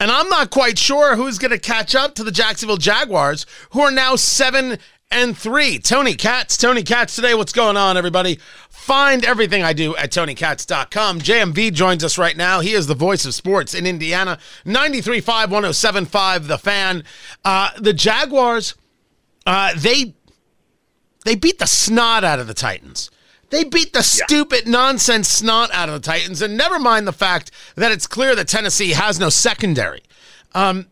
And 0.01 0.11
I'm 0.11 0.29
not 0.29 0.51
quite 0.51 0.77
sure 0.77 1.17
who's 1.17 1.39
going 1.39 1.53
to 1.53 1.59
catch 1.59 1.95
up 1.95 2.15
to 2.17 2.25
the 2.25 2.33
Jacksonville 2.33 2.77
Jaguars, 2.77 3.47
who 3.71 3.81
are 3.81 3.91
now 3.91 4.17
seven 4.17 4.79
and 5.11 5.37
three. 5.37 5.79
Tony 5.79 6.15
Katz, 6.15 6.57
Tony 6.57 6.83
Katz 6.83 7.17
today. 7.17 7.35
What's 7.35 7.53
going 7.53 7.77
on, 7.77 7.97
everybody? 7.97 8.39
Find 8.71 9.25
everything 9.25 9.63
I 9.63 9.73
do 9.73 9.97
at 9.97 10.11
TonyKatz.com. 10.11 11.21
JMV 11.21 11.73
joins 11.73 12.05
us 12.05 12.19
right 12.19 12.37
now. 12.37 12.61
He 12.61 12.73
is 12.73 12.87
the 12.87 12.95
voice 12.95 13.25
of 13.25 13.35
sports 13.35 13.75
in 13.75 13.87
Indiana. 13.87 14.39
93.5, 14.67 15.47
107.5, 15.47 16.47
The 16.49 16.59
Fan. 16.59 17.05
Uh, 17.45 17.71
the 17.79 17.93
Jaguars, 17.93 18.75
uh, 19.47 19.73
they 19.77 20.15
they 21.25 21.35
beat 21.35 21.59
the 21.59 21.67
snot 21.67 22.23
out 22.23 22.39
of 22.39 22.47
the 22.47 22.55
Titans. 22.55 23.11
They 23.51 23.65
beat 23.65 23.93
the 23.93 24.01
yeah. 24.01 24.27
stupid 24.27 24.67
nonsense 24.67 25.29
snot 25.29 25.71
out 25.73 25.89
of 25.89 25.95
the 25.95 26.01
Titans, 26.01 26.43
and 26.43 26.57
never 26.57 26.79
mind 26.79 27.07
the 27.07 27.13
fact 27.13 27.51
that 27.77 27.93
it's 27.93 28.07
clear 28.07 28.35
that 28.35 28.49
Tennessee 28.49 28.91
has 28.91 29.19
no 29.19 29.29
secondary. 29.29 30.03
Um, 30.55 30.89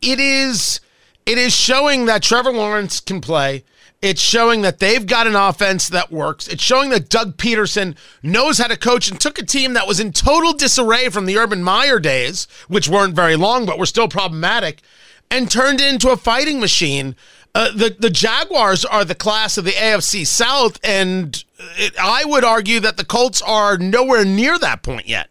it 0.00 0.20
is 0.20 0.80
it 1.26 1.38
is 1.38 1.54
showing 1.54 2.06
that 2.06 2.22
Trevor 2.22 2.52
Lawrence 2.52 3.00
can 3.00 3.20
play. 3.20 3.64
It's 4.02 4.20
showing 4.20 4.60
that 4.62 4.80
they've 4.80 5.06
got 5.06 5.26
an 5.26 5.34
offense 5.34 5.88
that 5.88 6.12
works. 6.12 6.46
It's 6.46 6.62
showing 6.62 6.90
that 6.90 7.08
Doug 7.08 7.38
Pederson 7.38 7.96
knows 8.22 8.58
how 8.58 8.66
to 8.66 8.76
coach 8.76 9.10
and 9.10 9.18
took 9.18 9.38
a 9.38 9.46
team 9.46 9.72
that 9.72 9.86
was 9.86 9.98
in 9.98 10.12
total 10.12 10.52
disarray 10.52 11.08
from 11.08 11.24
the 11.24 11.38
Urban 11.38 11.62
Meyer 11.62 11.98
days, 11.98 12.46
which 12.68 12.86
weren't 12.86 13.16
very 13.16 13.34
long, 13.34 13.64
but 13.64 13.78
were 13.78 13.86
still 13.86 14.08
problematic, 14.08 14.82
and 15.30 15.50
turned 15.50 15.80
it 15.80 15.90
into 15.90 16.10
a 16.10 16.18
fighting 16.18 16.60
machine. 16.60 17.16
Uh, 17.54 17.70
the 17.70 17.96
the 17.98 18.10
Jaguars 18.10 18.84
are 18.84 19.04
the 19.04 19.14
class 19.14 19.56
of 19.56 19.64
the 19.64 19.70
AFC 19.70 20.26
South, 20.26 20.78
and 20.84 21.42
it, 21.78 21.94
I 21.98 22.24
would 22.26 22.44
argue 22.44 22.80
that 22.80 22.98
the 22.98 23.04
Colts 23.04 23.40
are 23.40 23.78
nowhere 23.78 24.24
near 24.24 24.58
that 24.58 24.82
point 24.82 25.08
yet. 25.08 25.30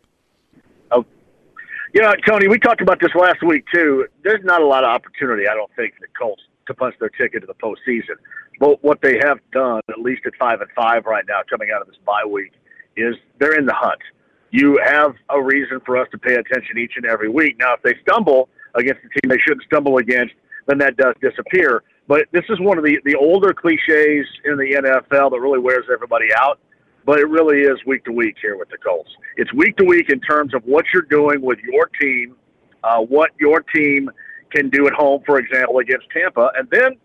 Oh, 1.95 1.99
yeah, 2.01 2.13
Tony, 2.27 2.47
we 2.47 2.57
talked 2.57 2.81
about 2.81 2.99
this 2.99 3.11
last 3.15 3.43
week 3.43 3.65
too. 3.73 4.07
There's 4.23 4.43
not 4.43 4.61
a 4.61 4.65
lot 4.65 4.83
of 4.83 4.89
opportunity, 4.89 5.47
I 5.47 5.53
don't 5.53 5.71
think, 5.75 5.93
for 5.95 6.01
the 6.01 6.07
Colts 6.19 6.41
to 6.67 6.73
punch 6.73 6.95
their 6.99 7.09
ticket 7.09 7.41
to 7.41 7.47
the 7.47 7.53
postseason. 7.53 8.15
But 8.59 8.83
what 8.83 9.01
they 9.01 9.19
have 9.23 9.39
done, 9.51 9.81
at 9.89 9.99
least 9.99 10.21
at 10.25 10.33
five 10.39 10.61
and 10.61 10.69
five 10.75 11.05
right 11.05 11.23
now, 11.27 11.41
coming 11.49 11.69
out 11.73 11.81
of 11.81 11.87
this 11.87 11.97
bye 12.05 12.25
week, 12.27 12.53
is 12.95 13.15
they're 13.39 13.57
in 13.57 13.65
the 13.65 13.73
hunt. 13.75 13.99
You 14.51 14.79
have 14.83 15.13
a 15.29 15.41
reason 15.41 15.81
for 15.85 15.97
us 15.97 16.07
to 16.11 16.17
pay 16.17 16.35
attention 16.35 16.77
each 16.77 16.93
and 16.95 17.05
every 17.05 17.29
week. 17.29 17.57
Now, 17.59 17.73
if 17.73 17.81
they 17.83 17.95
stumble 18.01 18.49
against 18.75 19.01
the 19.03 19.09
team 19.09 19.29
they 19.29 19.41
shouldn't 19.45 19.65
stumble 19.65 19.97
against, 19.97 20.33
then 20.67 20.77
that 20.79 20.97
does 20.97 21.15
disappear. 21.21 21.83
But 22.07 22.25
this 22.31 22.43
is 22.49 22.59
one 22.59 22.77
of 22.77 22.83
the, 22.83 22.99
the 23.05 23.15
older 23.15 23.53
cliches 23.53 24.27
in 24.45 24.57
the 24.57 24.75
NFL 25.11 25.31
that 25.31 25.39
really 25.39 25.59
wears 25.59 25.85
everybody 25.91 26.27
out. 26.35 26.59
But 27.05 27.19
it 27.19 27.27
really 27.27 27.61
is 27.61 27.77
week 27.85 28.05
to 28.05 28.11
week 28.11 28.35
here 28.41 28.57
with 28.57 28.69
the 28.69 28.77
Colts. 28.77 29.09
It's 29.37 29.53
week 29.53 29.75
to 29.77 29.83
week 29.83 30.09
in 30.09 30.19
terms 30.21 30.53
of 30.53 30.63
what 30.63 30.85
you're 30.93 31.03
doing 31.03 31.41
with 31.41 31.59
your 31.59 31.87
team, 31.99 32.35
uh, 32.83 32.99
what 32.99 33.31
your 33.39 33.61
team 33.75 34.09
can 34.51 34.69
do 34.69 34.87
at 34.87 34.93
home, 34.93 35.21
for 35.25 35.39
example, 35.39 35.79
against 35.79 36.07
Tampa. 36.11 36.51
And 36.55 36.67
then 36.71 36.97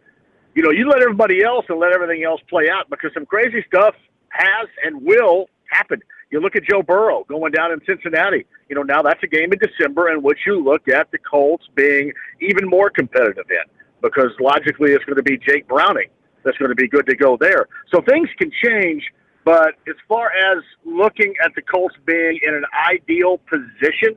you 0.59 0.65
know, 0.65 0.71
you 0.71 0.89
let 0.89 1.01
everybody 1.01 1.45
else 1.45 1.67
and 1.69 1.79
let 1.79 1.93
everything 1.93 2.25
else 2.25 2.41
play 2.51 2.69
out 2.69 2.91
because 2.91 3.13
some 3.15 3.25
crazy 3.25 3.65
stuff 3.69 3.95
has 4.31 4.69
and 4.85 5.01
will 5.03 5.47
happen. 5.71 6.01
You 6.33 6.41
look 6.41 6.57
at 6.57 6.65
Joe 6.69 6.83
Burrow 6.83 7.25
going 7.29 7.53
down 7.53 7.71
in 7.71 7.81
Cincinnati. 7.87 8.45
You 8.69 8.75
know, 8.75 8.83
now 8.83 9.01
that's 9.01 9.23
a 9.23 9.29
game 9.29 9.53
in 9.53 9.59
December 9.61 10.11
in 10.11 10.21
which 10.21 10.39
you 10.47 10.61
look 10.63 10.89
at 10.89 11.13
the 11.13 11.19
Colts 11.19 11.65
being 11.77 12.13
even 12.41 12.69
more 12.69 12.91
competitive 12.91 13.47
in 13.49 13.71
because 14.03 14.31
logically 14.41 14.93
it's 14.93 15.05
going 15.05 15.17
to 15.17 15.23
be 15.23 15.39
Jake 15.39 15.69
Browning 15.69 16.09
that's 16.45 16.59
going 16.59 16.71
to 16.71 16.75
be 16.75 16.89
good 16.89 17.07
to 17.07 17.15
go 17.15 17.37
there. 17.37 17.67
So 17.95 18.03
things 18.03 18.29
can 18.39 18.51
change, 18.65 19.03
but 19.49 19.75
as 19.89 19.97
far 20.09 20.31
as 20.31 20.63
looking 20.85 21.35
at 21.43 21.55
the 21.55 21.63
Colts 21.63 21.95
being 22.05 22.39
in 22.47 22.55
an 22.55 22.65
ideal 22.91 23.39
position 23.49 24.15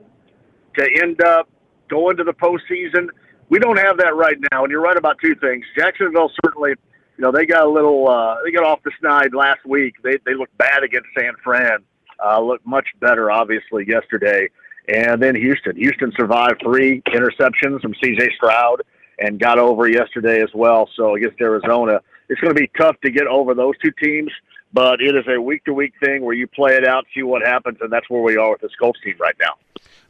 to 0.76 0.88
end 1.02 1.22
up 1.22 1.48
going 1.88 2.16
to 2.18 2.24
the 2.24 2.34
postseason– 2.34 3.08
we 3.52 3.58
don't 3.58 3.78
have 3.78 3.98
that 3.98 4.16
right 4.16 4.38
now. 4.50 4.64
And 4.64 4.70
you're 4.70 4.80
right 4.80 4.96
about 4.96 5.18
two 5.22 5.34
things. 5.34 5.66
Jacksonville 5.76 6.30
certainly, 6.42 6.70
you 6.70 7.22
know, 7.22 7.30
they 7.30 7.44
got 7.44 7.66
a 7.66 7.68
little, 7.68 8.08
uh, 8.08 8.36
they 8.42 8.50
got 8.50 8.64
off 8.64 8.80
the 8.82 8.90
snide 8.98 9.34
last 9.34 9.60
week. 9.66 9.96
They 10.02 10.16
they 10.24 10.32
looked 10.32 10.56
bad 10.56 10.82
against 10.82 11.08
San 11.14 11.34
Fran. 11.44 11.80
Uh, 12.24 12.40
looked 12.40 12.66
much 12.66 12.86
better, 12.98 13.30
obviously, 13.30 13.84
yesterday. 13.86 14.48
And 14.88 15.22
then 15.22 15.34
Houston. 15.36 15.76
Houston 15.76 16.12
survived 16.16 16.62
three 16.64 17.02
interceptions 17.08 17.82
from 17.82 17.94
C.J. 18.02 18.30
Stroud 18.36 18.80
and 19.18 19.38
got 19.38 19.58
over 19.58 19.86
yesterday 19.86 20.40
as 20.40 20.48
well. 20.54 20.88
So 20.96 21.14
against 21.16 21.38
Arizona, 21.38 22.00
it's 22.32 22.40
going 22.40 22.54
to 22.54 22.60
be 22.60 22.70
tough 22.78 22.96
to 23.04 23.10
get 23.10 23.26
over 23.26 23.54
those 23.54 23.74
two 23.78 23.92
teams. 24.02 24.30
But 24.72 25.02
it 25.02 25.14
is 25.14 25.24
a 25.28 25.38
week 25.38 25.64
to 25.66 25.74
week 25.74 25.92
thing 26.02 26.22
where 26.22 26.34
you 26.34 26.46
play 26.46 26.76
it 26.76 26.86
out, 26.86 27.04
see 27.14 27.22
what 27.22 27.42
happens, 27.42 27.76
and 27.82 27.92
that's 27.92 28.08
where 28.08 28.22
we 28.22 28.38
are 28.38 28.52
with 28.52 28.62
this 28.62 28.74
Colts 28.80 28.98
team 29.04 29.16
right 29.20 29.36
now. 29.38 29.52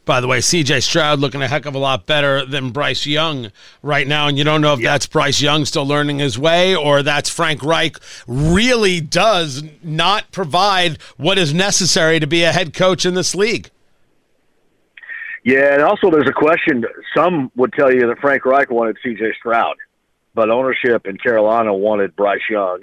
By 0.05 0.21
the 0.21 0.29
way, 0.29 0.39
CJ 0.39 0.83
Stroud 0.83 1.19
looking 1.19 1.43
a 1.43 1.49
heck 1.49 1.67
of 1.67 1.75
a 1.75 1.79
lot 1.79 2.07
better 2.07 2.45
than 2.45 2.71
Bryce 2.71 3.05
Young 3.05 3.51
right 3.83 4.07
now. 4.07 4.29
And 4.29 4.39
you 4.39 4.45
don't 4.45 4.61
know 4.61 4.75
if 4.75 4.81
that's 4.81 5.07
Bryce 5.07 5.41
Young 5.41 5.65
still 5.65 5.87
learning 5.87 6.21
his 6.21 6.39
way 6.39 6.75
or 6.75 7.03
that's 7.03 7.29
Frank 7.29 7.63
Reich 7.63 7.97
really 8.27 9.01
does 9.01 9.65
not 9.83 10.31
provide 10.33 11.01
what 11.17 11.39
is 11.39 11.53
necessary 11.53 12.19
to 12.21 12.27
be 12.27 12.43
a 12.43 12.53
head 12.53 12.73
coach 12.75 13.05
in 13.05 13.15
this 13.15 13.35
league. 13.35 13.71
Yeah, 15.45 15.75
and 15.75 15.83
also 15.83 16.11
there's 16.11 16.29
a 16.29 16.33
question. 16.33 16.85
Some 17.17 17.51
would 17.57 17.73
tell 17.73 17.93
you 17.93 18.07
that 18.07 18.19
Frank 18.21 18.45
Reich 18.45 18.71
wanted 18.71 18.97
CJ 19.05 19.35
Stroud, 19.37 19.77
but 20.35 20.51
ownership 20.51 21.07
in 21.07 21.19
Carolina 21.19 21.75
wanted 21.75 22.17
Bryce 22.17 22.41
Young. 22.51 22.81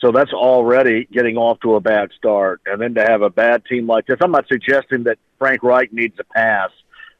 So 0.00 0.12
that's 0.12 0.32
already 0.32 1.06
getting 1.10 1.36
off 1.36 1.58
to 1.60 1.74
a 1.74 1.80
bad 1.80 2.10
start. 2.16 2.60
And 2.66 2.80
then 2.80 2.94
to 2.94 3.02
have 3.02 3.22
a 3.22 3.30
bad 3.30 3.64
team 3.64 3.86
like 3.86 4.06
this, 4.06 4.18
I'm 4.20 4.30
not 4.30 4.46
suggesting 4.48 5.04
that 5.04 5.18
Frank 5.38 5.62
Reich 5.62 5.92
needs 5.92 6.18
a 6.18 6.24
pass 6.24 6.70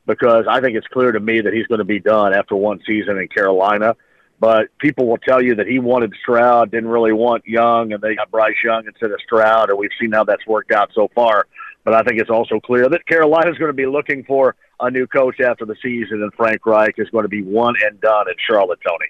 because 0.06 0.44
I 0.48 0.60
think 0.60 0.76
it's 0.76 0.86
clear 0.88 1.12
to 1.12 1.20
me 1.20 1.40
that 1.40 1.52
he's 1.52 1.66
going 1.66 1.78
to 1.78 1.84
be 1.84 2.00
done 2.00 2.34
after 2.34 2.54
one 2.54 2.80
season 2.86 3.18
in 3.18 3.28
Carolina. 3.28 3.96
But 4.38 4.66
people 4.78 5.06
will 5.06 5.18
tell 5.18 5.42
you 5.42 5.54
that 5.54 5.66
he 5.66 5.78
wanted 5.78 6.12
Stroud, 6.20 6.70
didn't 6.70 6.90
really 6.90 7.12
want 7.12 7.46
Young, 7.46 7.94
and 7.94 8.02
they 8.02 8.14
got 8.14 8.30
Bryce 8.30 8.56
Young 8.62 8.84
instead 8.86 9.10
of 9.10 9.18
Stroud, 9.24 9.70
and 9.70 9.78
we've 9.78 9.90
seen 9.98 10.12
how 10.12 10.24
that's 10.24 10.46
worked 10.46 10.72
out 10.72 10.90
so 10.94 11.08
far. 11.14 11.46
But 11.84 11.94
I 11.94 12.02
think 12.02 12.20
it's 12.20 12.28
also 12.28 12.60
clear 12.60 12.88
that 12.90 13.06
Carolina's 13.06 13.56
going 13.56 13.70
to 13.70 13.76
be 13.76 13.86
looking 13.86 14.24
for 14.24 14.54
a 14.78 14.90
new 14.90 15.06
coach 15.06 15.40
after 15.40 15.64
the 15.64 15.76
season, 15.82 16.22
and 16.22 16.34
Frank 16.34 16.66
Reich 16.66 16.96
is 16.98 17.08
going 17.08 17.22
to 17.22 17.30
be 17.30 17.42
one 17.42 17.76
and 17.82 17.98
done 18.00 18.28
in 18.28 18.34
Charlotte, 18.46 18.80
Tony. 18.86 19.06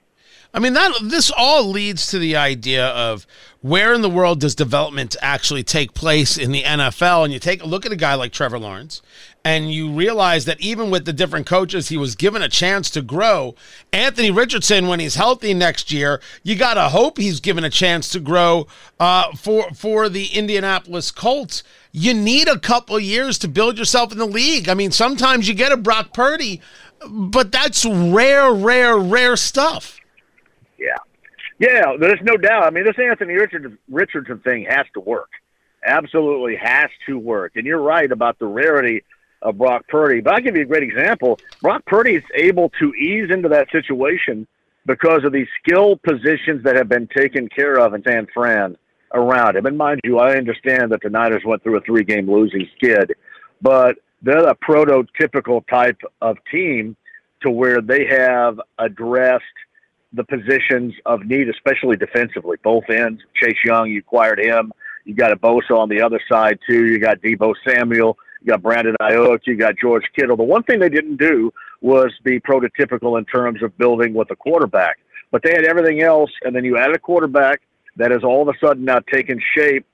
I 0.55 0.59
mean 0.59 0.73
that 0.73 0.93
this 1.03 1.31
all 1.37 1.69
leads 1.69 2.07
to 2.09 2.19
the 2.19 2.37
idea 2.37 2.87
of 2.87 3.27
where 3.61 3.93
in 3.93 4.01
the 4.01 4.09
world 4.09 4.41
does 4.41 4.55
development 4.55 5.17
actually 5.21 5.63
take 5.63 5.93
place 5.93 6.39
in 6.39 6.53
the 6.53 6.63
NFL? 6.63 7.25
And 7.25 7.33
you 7.33 7.39
take 7.39 7.63
a 7.63 7.67
look 7.67 7.85
at 7.85 7.93
a 7.93 7.97
guy 7.97 8.15
like 8.15 8.33
Trevor 8.33 8.59
Lawrence, 8.59 9.03
and 9.45 9.73
you 9.73 9.93
realize 9.93 10.45
that 10.45 10.61
even 10.61 10.91
with 10.91 11.05
the 11.05 11.13
different 11.13 11.47
coaches, 11.47 11.89
he 11.89 11.97
was 11.97 12.15
given 12.15 12.43
a 12.43 12.49
chance 12.49 12.89
to 12.91 13.03
grow. 13.03 13.55
Anthony 13.93 14.31
Richardson, 14.31 14.87
when 14.87 14.99
he's 14.99 15.17
healthy 15.17 15.53
next 15.53 15.93
year, 15.93 16.23
you 16.43 16.55
got 16.55 16.75
to 16.75 16.89
hope 16.89 17.19
he's 17.19 17.41
given 17.41 17.65
a 17.65 17.71
chance 17.71 18.09
to 18.11 18.21
grow 18.21 18.67
uh, 18.99 19.33
for 19.37 19.71
for 19.75 20.09
the 20.09 20.27
Indianapolis 20.29 21.11
Colts. 21.11 21.63
You 21.93 22.15
need 22.15 22.49
a 22.49 22.59
couple 22.59 22.99
years 22.99 23.37
to 23.39 23.49
build 23.49 23.79
yourself 23.79 24.11
in 24.11 24.19
the 24.19 24.27
league. 24.27 24.69
I 24.69 24.75
mean, 24.75 24.91
sometimes 24.91 25.49
you 25.49 25.55
get 25.55 25.73
a 25.73 25.77
Brock 25.77 26.15
Purdy, 26.15 26.61
but 27.09 27.53
that's 27.53 27.85
rare, 27.85 28.55
rare, 28.55 28.97
rare 28.97 29.37
stuff. 29.37 30.01
Yeah. 30.79 30.97
Yeah, 31.59 31.97
there's 31.99 32.21
no 32.23 32.37
doubt. 32.37 32.65
I 32.65 32.71
mean, 32.71 32.85
this 32.85 32.97
Anthony 32.99 33.35
Richardson, 33.35 34.39
thing 34.41 34.67
has 34.69 34.87
to 34.95 35.01
work. 35.01 35.31
Absolutely 35.85 36.57
has 36.57 36.91
to 37.07 37.19
work. 37.19 37.53
And 37.57 37.65
you're 37.65 37.81
right 37.81 38.11
about 38.11 38.39
the 38.39 38.47
rarity 38.47 39.05
of 39.41 39.57
Brock 39.57 39.87
Purdy. 39.89 40.21
But 40.21 40.35
I'll 40.35 40.41
give 40.41 40.57
you 40.57 40.63
a 40.63 40.67
great 40.67 40.83
example. 40.83 41.39
Brock 41.63 41.85
Purdy 41.87 42.17
is 42.17 42.25
able 42.35 42.71
to 42.81 42.93
ease 42.95 43.31
into 43.31 43.49
that 43.51 43.71
situation 43.71 44.47
because 44.85 45.25
of 45.25 45.33
these 45.33 45.49
skill 45.63 45.97
positions 45.97 46.63
that 46.65 46.77
have 46.77 46.89
been 46.89 47.09
taken 47.09 47.49
care 47.49 47.79
of 47.79 47.95
in 47.95 48.03
San 48.07 48.27
Fran 48.35 48.77
around 49.15 49.57
him. 49.57 49.67
And 49.67 49.79
mind 49.79 50.01
you, 50.05 50.19
I 50.19 50.37
understand 50.37 50.93
that 50.93 51.01
the 51.03 51.11
Niners 51.11 51.43
went 51.45 51.63
through 51.63 51.79
a 51.79 51.81
three 51.81 52.05
game 52.05 52.31
losing 52.31 52.69
skid, 52.77 53.15
but 53.63 53.97
they're 54.23 54.49
a 54.49 54.55
prototypical 54.57 55.67
type 55.69 56.01
of 56.21 56.37
team 56.51 56.97
to 57.43 57.51
where 57.51 57.81
they 57.81 58.07
have 58.07 58.61
addressed 58.79 59.45
the 60.13 60.25
positions 60.25 60.95
of 61.05 61.25
need, 61.25 61.49
especially 61.49 61.97
defensively. 61.97 62.57
Both 62.63 62.89
ends. 62.89 63.23
Chase 63.35 63.59
Young, 63.65 63.91
you 63.91 64.01
acquired 64.01 64.39
him. 64.39 64.73
You 65.05 65.15
got 65.15 65.33
a 65.33 65.37
Bosa 65.37 65.73
on 65.73 65.89
the 65.89 66.03
other 66.03 66.21
side 66.29 66.59
too. 66.69 66.87
You 66.87 66.99
got 66.99 67.21
Deebo 67.21 67.55
Samuel. 67.67 68.19
You 68.41 68.49
got 68.49 68.63
Brandon 68.63 68.97
Aiyuk. 69.01 69.41
You 69.47 69.57
got 69.57 69.77
George 69.81 70.05
Kittle. 70.15 70.37
The 70.37 70.43
one 70.43 70.63
thing 70.65 70.81
they 70.81 70.89
didn't 70.89 71.17
do 71.17 71.53
was 71.81 72.13
be 72.25 72.41
prototypical 72.41 73.19
in 73.19 73.25
terms 73.25 73.63
of 73.63 73.77
building 73.79 74.15
with 74.15 74.31
a 74.31 74.37
quarterback, 74.37 74.99
but 75.31 75.43
they 75.43 75.51
had 75.51 75.65
everything 75.65 76.03
else. 76.03 76.31
And 76.43 76.55
then 76.55 76.65
you 76.65 76.77
add 76.79 76.93
a 76.95 76.99
quarterback 76.99 77.61
that 77.97 78.13
is 78.13 78.25
all 78.25 78.43
of 78.43 78.49
a 78.49 78.59
sudden 78.65 78.85
now 78.85 79.01
taking 79.13 79.41
shape, 79.57 79.87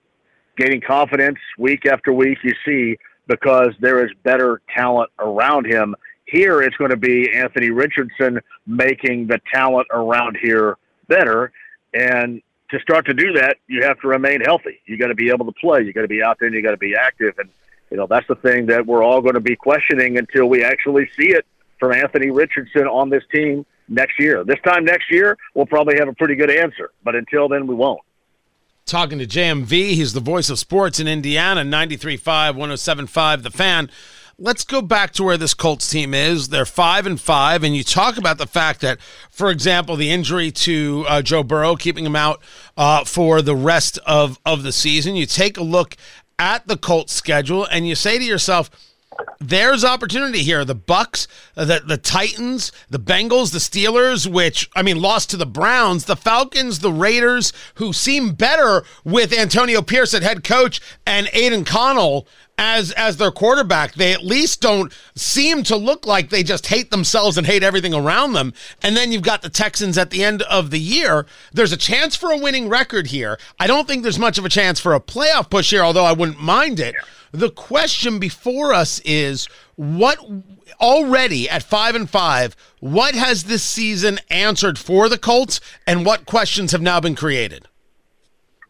gaining 0.56 0.80
confidence 0.80 1.38
week 1.58 1.86
after 1.86 2.12
week. 2.12 2.38
You 2.42 2.54
see 2.64 2.96
because 3.28 3.70
there 3.80 4.04
is 4.04 4.10
better 4.22 4.60
talent 4.74 5.10
around 5.18 5.66
him. 5.66 5.94
Here, 6.32 6.62
it's 6.62 6.76
going 6.76 6.90
to 6.90 6.96
be 6.96 7.30
Anthony 7.30 7.68
Richardson 7.68 8.40
making 8.66 9.26
the 9.26 9.38
talent 9.52 9.86
around 9.92 10.38
here 10.42 10.78
better. 11.06 11.52
And 11.92 12.40
to 12.70 12.80
start 12.80 13.04
to 13.06 13.12
do 13.12 13.34
that, 13.34 13.58
you 13.68 13.82
have 13.82 14.00
to 14.00 14.08
remain 14.08 14.40
healthy. 14.40 14.80
You 14.86 14.96
got 14.96 15.08
to 15.08 15.14
be 15.14 15.28
able 15.28 15.44
to 15.44 15.52
play. 15.52 15.82
You 15.82 15.92
got 15.92 16.02
to 16.02 16.08
be 16.08 16.22
out 16.22 16.38
there 16.40 16.46
and 16.46 16.56
you 16.56 16.62
got 16.62 16.70
to 16.70 16.78
be 16.78 16.96
active. 16.96 17.38
And 17.38 17.50
you 17.90 17.98
know 17.98 18.06
that's 18.06 18.26
the 18.28 18.36
thing 18.36 18.64
that 18.66 18.86
we're 18.86 19.04
all 19.04 19.20
going 19.20 19.34
to 19.34 19.40
be 19.40 19.54
questioning 19.54 20.16
until 20.16 20.46
we 20.46 20.64
actually 20.64 21.10
see 21.18 21.32
it 21.32 21.44
from 21.78 21.92
Anthony 21.92 22.30
Richardson 22.30 22.86
on 22.86 23.10
this 23.10 23.24
team 23.30 23.66
next 23.88 24.18
year. 24.18 24.42
This 24.42 24.58
time 24.64 24.86
next 24.86 25.10
year, 25.10 25.36
we'll 25.54 25.66
probably 25.66 25.96
have 25.98 26.08
a 26.08 26.14
pretty 26.14 26.34
good 26.34 26.50
answer, 26.50 26.92
but 27.04 27.14
until 27.14 27.48
then, 27.48 27.66
we 27.66 27.74
won't. 27.74 28.00
Talking 28.86 29.18
to 29.18 29.26
JMV, 29.26 29.90
he's 29.90 30.12
the 30.12 30.20
voice 30.20 30.48
of 30.48 30.58
sports 30.58 30.98
in 30.98 31.06
Indiana, 31.06 31.62
93.5, 31.62 32.56
107.5, 32.56 33.42
The 33.42 33.50
Fan 33.50 33.90
let's 34.42 34.64
go 34.64 34.82
back 34.82 35.12
to 35.12 35.22
where 35.22 35.36
this 35.36 35.54
Colts 35.54 35.88
team 35.88 36.12
is. 36.12 36.48
They're 36.48 36.66
five 36.66 37.06
and 37.06 37.20
five, 37.20 37.62
and 37.62 37.76
you 37.76 37.84
talk 37.84 38.18
about 38.18 38.38
the 38.38 38.46
fact 38.46 38.80
that, 38.80 38.98
for 39.30 39.50
example, 39.50 39.94
the 39.94 40.10
injury 40.10 40.50
to 40.50 41.04
uh, 41.08 41.22
Joe 41.22 41.44
Burrow, 41.44 41.76
keeping 41.76 42.04
him 42.04 42.16
out 42.16 42.42
uh, 42.76 43.04
for 43.04 43.40
the 43.40 43.54
rest 43.54 43.98
of 44.04 44.38
of 44.44 44.64
the 44.64 44.72
season. 44.72 45.14
You 45.14 45.26
take 45.26 45.56
a 45.56 45.62
look 45.62 45.96
at 46.38 46.66
the 46.66 46.76
Colts 46.76 47.12
schedule, 47.12 47.64
and 47.66 47.86
you 47.86 47.94
say 47.94 48.18
to 48.18 48.24
yourself 48.24 48.68
there's 49.40 49.84
opportunity 49.84 50.42
here. 50.42 50.64
The 50.64 50.76
Bucs, 50.76 51.26
uh, 51.56 51.64
the 51.64 51.82
the 51.84 51.96
Titans, 51.96 52.72
the 52.88 52.98
Bengals, 52.98 53.52
the 53.52 53.58
Steelers, 53.58 54.26
which 54.26 54.70
I 54.74 54.82
mean 54.82 55.00
lost 55.00 55.30
to 55.30 55.36
the 55.36 55.46
Browns, 55.46 56.04
the 56.04 56.16
Falcons, 56.16 56.78
the 56.78 56.92
Raiders, 56.92 57.52
who 57.74 57.92
seem 57.92 58.32
better 58.34 58.84
with 59.04 59.32
Antonio 59.32 59.82
Pierce 59.82 60.14
at 60.14 60.22
head 60.22 60.44
coach 60.44 60.80
and 61.06 61.28
Aidan 61.32 61.64
Connell 61.64 62.26
as 62.58 62.92
as 62.92 63.16
their 63.16 63.30
quarterback. 63.30 63.94
They 63.94 64.12
at 64.12 64.24
least 64.24 64.60
don't 64.60 64.92
seem 65.16 65.62
to 65.64 65.76
look 65.76 66.06
like 66.06 66.30
they 66.30 66.42
just 66.42 66.68
hate 66.68 66.90
themselves 66.90 67.36
and 67.36 67.46
hate 67.46 67.62
everything 67.62 67.94
around 67.94 68.34
them. 68.34 68.52
And 68.82 68.96
then 68.96 69.10
you've 69.10 69.22
got 69.22 69.42
the 69.42 69.50
Texans 69.50 69.98
at 69.98 70.10
the 70.10 70.22
end 70.22 70.42
of 70.42 70.70
the 70.70 70.80
year. 70.80 71.26
There's 71.52 71.72
a 71.72 71.76
chance 71.76 72.14
for 72.14 72.30
a 72.30 72.38
winning 72.38 72.68
record 72.68 73.08
here. 73.08 73.38
I 73.58 73.66
don't 73.66 73.88
think 73.88 74.02
there's 74.02 74.18
much 74.18 74.38
of 74.38 74.44
a 74.44 74.50
chance 74.50 74.78
for 74.78 74.94
a 74.94 75.00
playoff 75.00 75.50
push 75.50 75.70
here, 75.70 75.82
although 75.82 76.04
I 76.04 76.12
wouldn't 76.12 76.40
mind 76.40 76.78
it. 76.78 76.94
Yeah. 76.94 77.04
The 77.32 77.50
question 77.50 78.18
before 78.18 78.74
us 78.74 79.00
is 79.06 79.48
what 79.76 80.18
already 80.80 81.48
at 81.48 81.62
five 81.62 81.94
and 81.94 82.08
five, 82.08 82.54
what 82.80 83.14
has 83.14 83.44
this 83.44 83.62
season 83.62 84.18
answered 84.30 84.78
for 84.78 85.08
the 85.08 85.16
Colts 85.16 85.58
and 85.86 86.04
what 86.04 86.26
questions 86.26 86.72
have 86.72 86.82
now 86.82 87.00
been 87.00 87.14
created? 87.14 87.68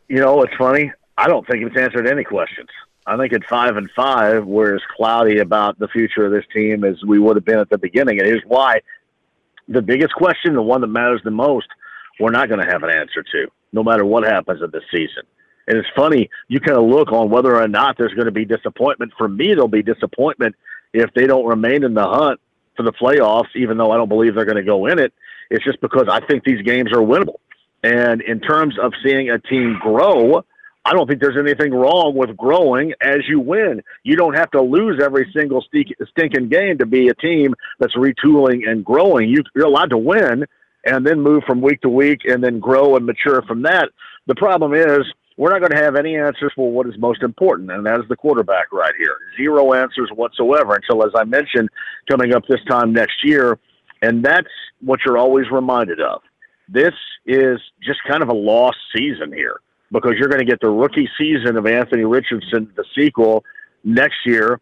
You 0.09 0.21
know, 0.21 0.43
it's 0.43 0.55
funny. 0.57 0.93
I 1.19 1.27
don't 1.27 1.47
think 1.47 1.65
it's 1.65 1.77
answered 1.77 2.07
any 2.07 2.23
questions. 2.23 2.69
I 3.05 3.17
think 3.17 3.33
at 3.33 3.45
five 3.45 3.77
and 3.77 3.91
five, 3.97 4.47
we're 4.47 4.77
as 4.77 4.83
cloudy 4.97 5.39
about 5.39 5.79
the 5.81 5.89
future 5.89 6.25
of 6.25 6.31
this 6.31 6.45
team 6.55 6.85
as 6.85 7.03
we 7.05 7.19
would 7.19 7.37
have 7.37 7.45
been 7.45 7.59
at 7.59 7.69
the 7.69 7.79
beginning. 7.79 8.21
And 8.21 8.29
here's 8.29 8.45
why. 8.47 8.81
The 9.67 9.83
biggest 9.83 10.15
question, 10.15 10.55
the 10.55 10.63
one 10.63 10.83
that 10.83 10.87
matters 10.87 11.21
the 11.25 11.33
most, 11.33 11.67
we're 12.21 12.31
not 12.31 12.49
going 12.49 12.65
to 12.65 12.71
have 12.71 12.85
an 12.85 12.91
answer 12.91 13.25
to, 13.25 13.47
no 13.73 13.83
matter 13.83 14.05
what 14.05 14.23
happens 14.25 14.63
in 14.63 14.71
this 14.71 14.85
season. 14.93 15.25
And 15.67 15.79
it's 15.79 15.89
funny, 15.95 16.29
you 16.49 16.61
kind 16.61 16.79
of 16.79 16.85
look 16.85 17.13
on 17.13 17.31
whether 17.31 17.57
or 17.57 17.69
not 17.69 17.97
there's 17.97 18.15
going 18.15 18.27
to 18.27 18.33
be 18.33 18.45
disappointment. 18.45 19.13
For 19.17 19.29
me, 19.29 19.49
there'll 19.49 19.69
be 19.69 19.83
disappointment 19.83 20.57
if 20.93 21.13
they 21.15 21.27
don't 21.27 21.47
remain 21.47 21.85
in 21.85 21.95
the 21.95 22.05
hunt 22.05 22.41
for 22.77 22.83
the 22.83 22.93
playoffs, 22.93 23.55
even 23.55 23.77
though 23.77 23.91
I 23.93 23.97
don't 23.97 24.09
believe 24.09 24.35
they're 24.35 24.45
going 24.45 24.57
to 24.57 24.63
go 24.63 24.87
in 24.87 24.99
it. 24.99 25.13
It's 25.51 25.65
just 25.65 25.81
because 25.81 26.09
I 26.09 26.21
think 26.27 26.45
these 26.45 26.63
games 26.63 26.93
are 26.93 26.99
winnable. 26.99 27.37
And 27.83 28.23
in 28.23 28.41
terms 28.41 28.77
of 28.79 28.93
seeing 29.05 29.31
a 29.31 29.39
team 29.39 29.79
grow, 29.81 30.45
I 30.85 30.93
don't 30.93 31.07
think 31.07 31.21
there's 31.21 31.39
anything 31.39 31.73
wrong 31.73 32.15
with 32.17 32.37
growing 32.37 32.93
as 33.01 33.19
you 33.29 33.39
win. 33.39 33.83
You 34.03 34.17
don't 34.17 34.35
have 34.35 34.51
to 34.53 34.63
lose 34.63 35.01
every 35.03 35.31
single 35.35 35.63
stinking 35.63 36.49
game 36.49 36.79
to 36.79 36.87
be 36.87 37.09
a 37.09 37.15
team 37.15 37.55
that's 37.79 37.95
retooling 37.95 38.69
and 38.69 38.85
growing. 38.85 39.29
You're 39.29 39.67
allowed 39.67 39.91
to 39.91 39.99
win 39.99 40.45
and 40.85 41.07
then 41.07 41.21
move 41.21 41.45
from 41.47 41.61
week 41.61 41.83
to 41.83 41.89
week 41.89 42.23
and 42.25 42.43
then 42.43 42.59
grow 42.59 42.97
and 42.97 43.07
mature 43.07 43.43
from 43.43 43.63
that. 43.63 43.91
The 44.27 44.35
problem 44.35 44.75
is 44.75 45.01
we're 45.37 45.51
not 45.51 45.61
going 45.61 45.73
to 45.73 45.85
have 45.85 45.97
any 45.97 46.17
answers 46.17 46.53
for 46.55 46.71
what 46.71 46.87
is 46.87 46.95
most 46.99 47.23
important, 47.23 47.71
and 47.71 47.87
that 47.87 48.01
is 48.01 48.07
the 48.09 48.17
quarterback 48.17 48.73
right 48.73 48.95
here. 48.99 49.17
Zero 49.37 49.73
answers 49.73 50.11
whatsoever 50.15 50.75
until, 50.75 51.05
as 51.05 51.13
I 51.17 51.25
mentioned, 51.25 51.69
coming 52.11 52.35
up 52.35 52.45
this 52.47 52.61
time 52.69 52.93
next 52.93 53.25
year. 53.25 53.59
And 54.03 54.25
that's 54.25 54.49
what 54.81 55.01
you're 55.07 55.19
always 55.19 55.47
reminded 55.51 56.01
of. 56.01 56.23
This 56.69 56.93
is 57.25 57.61
just 57.83 58.01
kind 58.09 58.23
of 58.23 58.29
a 58.29 58.35
lost 58.35 58.79
season 58.97 59.33
here 59.33 59.61
because 59.91 60.15
you're 60.19 60.29
going 60.29 60.41
to 60.41 60.51
get 60.51 60.61
the 60.61 60.69
rookie 60.69 61.09
season 61.19 61.57
of 61.57 61.67
Anthony 61.67 62.05
Richardson, 62.05 62.73
the 62.77 62.85
sequel, 62.97 63.45
next 63.85 64.17
year. 64.25 64.61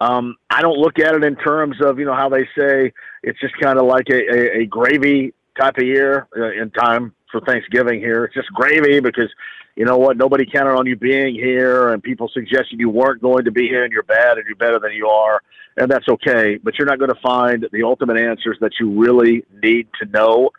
Um, 0.00 0.36
I 0.50 0.62
don't 0.62 0.78
look 0.78 0.98
at 0.98 1.14
it 1.14 1.24
in 1.24 1.36
terms 1.36 1.76
of, 1.80 1.98
you 1.98 2.04
know, 2.04 2.14
how 2.14 2.28
they 2.28 2.48
say 2.58 2.92
it's 3.22 3.40
just 3.40 3.54
kind 3.60 3.78
of 3.78 3.86
like 3.86 4.08
a, 4.10 4.18
a, 4.18 4.62
a 4.62 4.66
gravy 4.66 5.32
type 5.58 5.78
of 5.78 5.84
year 5.84 6.26
uh, 6.36 6.50
in 6.50 6.70
time 6.70 7.14
for 7.30 7.40
Thanksgiving 7.40 8.00
here. 8.00 8.24
It's 8.24 8.34
just 8.34 8.52
gravy 8.52 9.00
because 9.00 9.32
you 9.76 9.84
know 9.84 9.96
what, 9.96 10.16
nobody 10.16 10.44
counted 10.44 10.72
on 10.72 10.86
you 10.86 10.96
being 10.96 11.34
here, 11.34 11.90
and 11.90 12.02
people 12.02 12.28
suggested 12.28 12.78
you 12.78 12.90
weren't 12.90 13.22
going 13.22 13.44
to 13.44 13.50
be 13.50 13.68
here, 13.68 13.84
and 13.84 13.92
you're 13.92 14.02
bad, 14.02 14.36
and 14.36 14.46
you're 14.46 14.56
better 14.56 14.78
than 14.78 14.92
you 14.92 15.08
are, 15.08 15.42
and 15.76 15.90
that's 15.90 16.08
okay. 16.08 16.58
But 16.62 16.78
you're 16.78 16.86
not 16.86 16.98
going 16.98 17.12
to 17.12 17.20
find 17.20 17.66
the 17.72 17.82
ultimate 17.82 18.18
answers 18.18 18.58
that 18.60 18.72
you 18.78 18.90
really 18.90 19.44
need 19.62 19.88
to 20.00 20.08
know 20.08 20.50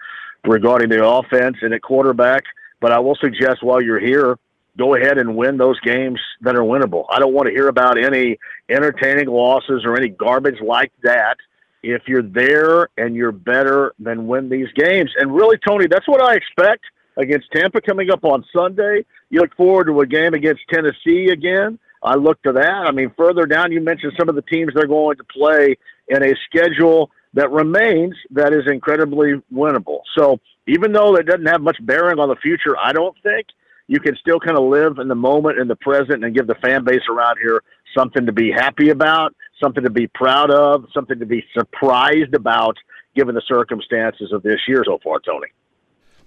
regarding 0.46 0.90
the 0.90 1.06
offense 1.06 1.58
and 1.62 1.74
at 1.74 1.82
quarterback. 1.82 2.44
But 2.82 2.92
I 2.92 3.00
will 3.00 3.16
suggest 3.16 3.64
while 3.64 3.82
you're 3.82 4.00
here, 4.00 4.38
go 4.78 4.96
ahead 4.96 5.18
and 5.18 5.36
win 5.38 5.58
those 5.58 5.80
games 5.82 6.20
that 6.42 6.56
are 6.56 6.64
winnable. 6.64 7.06
I 7.10 7.20
don't 7.20 7.34
want 7.34 7.48
to 7.48 7.54
hear 7.54 7.68
about 7.68 8.04
any 8.04 8.40
entertaining 8.68 9.28
losses 9.28 9.84
or 9.86 9.96
any 9.96 10.10
garbage 10.10 10.60
like 10.60 10.92
that. 11.04 11.38
If 11.84 12.04
you're 12.08 12.24
there 12.24 12.90
and 12.98 13.16
you're 13.16 13.32
better, 13.32 13.94
then 14.00 14.26
win 14.26 14.50
these 14.50 14.70
games. 14.76 15.12
And 15.18 15.36
really, 15.36 15.58
Tony, 15.68 15.86
that's 15.88 16.08
what 16.08 16.22
I 16.22 16.36
expect 16.36 16.84
against 17.18 17.48
Tampa 17.54 17.82
coming 17.82 18.12
up 18.12 18.24
on 18.24 18.46
Sunday. 18.56 19.06
You 19.30 19.42
look 19.42 19.56
forward 19.56 19.86
to 19.86 20.00
a 20.02 20.06
game 20.06 20.34
against 20.34 20.62
Tennessee 20.72 21.30
again. 21.32 21.80
I 22.02 22.16
look 22.16 22.42
to 22.44 22.52
that. 22.54 22.86
I 22.86 22.92
mean, 22.92 23.12
further 23.18 23.46
down, 23.46 23.72
you 23.72 23.82
mentioned 23.82 24.14
some 24.20 24.30
of 24.30 24.36
the 24.36 24.42
teams 24.42 24.74
they're 24.76 24.88
going 24.88 25.18
to 25.18 25.24
play 25.24 25.78
in 26.10 26.24
a 26.24 26.34
schedule 26.48 27.12
that 27.34 27.50
remains 27.52 28.16
that 28.32 28.54
is 28.54 28.64
incredibly 28.68 29.42
winnable. 29.54 30.00
So 30.18 30.40
even 30.68 30.92
though 30.92 31.16
it 31.16 31.26
doesn't 31.26 31.46
have 31.46 31.62
much 31.62 31.78
bearing 31.82 32.20
on 32.20 32.30
the 32.30 32.36
future, 32.36 32.78
I 32.78 32.92
don't 32.92 33.16
think 33.24 33.48
you 33.88 34.00
can 34.00 34.16
still 34.18 34.40
kind 34.40 34.58
of 34.58 34.64
live 34.64 34.98
in 35.00 35.08
the 35.08 35.16
moment, 35.16 35.60
in 35.60 35.68
the 35.68 35.76
present, 35.76 36.24
and 36.24 36.36
give 36.36 36.48
the 36.48 36.56
fan 36.56 36.84
base 36.84 37.02
around 37.10 37.38
here 37.42 37.64
something 37.98 38.26
to 38.26 38.32
be 38.32 38.52
happy 38.52 38.90
about, 38.90 39.36
something 39.62 39.84
to 39.84 39.90
be 39.90 40.08
proud 40.08 40.52
of, 40.52 40.86
something 40.94 41.20
to 41.20 41.26
be 41.26 41.44
surprised 41.58 42.34
about, 42.34 42.78
given 43.16 43.36
the 43.36 43.42
circumstances 43.48 44.32
of 44.32 44.42
this 44.44 44.60
year 44.68 44.84
so 44.86 45.00
far, 45.04 45.20
Tony. 45.20 45.48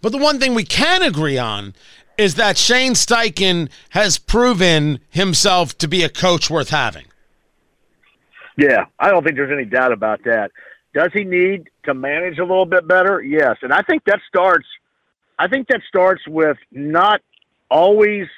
But 0.07 0.13
the 0.13 0.19
one 0.19 0.39
thing 0.39 0.55
we 0.55 0.63
can 0.63 1.03
agree 1.03 1.37
on 1.37 1.75
is 2.17 2.37
that 2.37 2.57
Shane 2.57 2.93
Steichen 2.93 3.69
has 3.89 4.19
proven 4.19 5.01
himself 5.11 5.77
to 5.79 5.89
be 5.89 6.05
a 6.05 6.09
coach 6.09 6.49
worth 6.49 6.71
having. 6.71 7.07
Yeah, 8.57 8.85
I 9.01 9.11
don't 9.11 9.25
think 9.25 9.35
there's 9.35 9.51
any 9.51 9.65
doubt 9.65 9.91
about 9.91 10.23
that. 10.23 10.53
Does 10.95 11.11
he 11.13 11.25
need 11.25 11.71
to 11.87 11.93
manage 11.93 12.39
a 12.39 12.45
little 12.45 12.67
bit 12.67 12.87
better? 12.87 13.21
Yes, 13.21 13.57
and 13.63 13.73
I 13.73 13.83
think 13.83 14.05
that 14.05 14.21
starts. 14.29 14.69
I 15.41 15.49
think 15.49 15.67
that 15.71 15.81
starts 15.89 16.25
with 16.29 16.59
not 16.71 17.21
always 17.69 18.29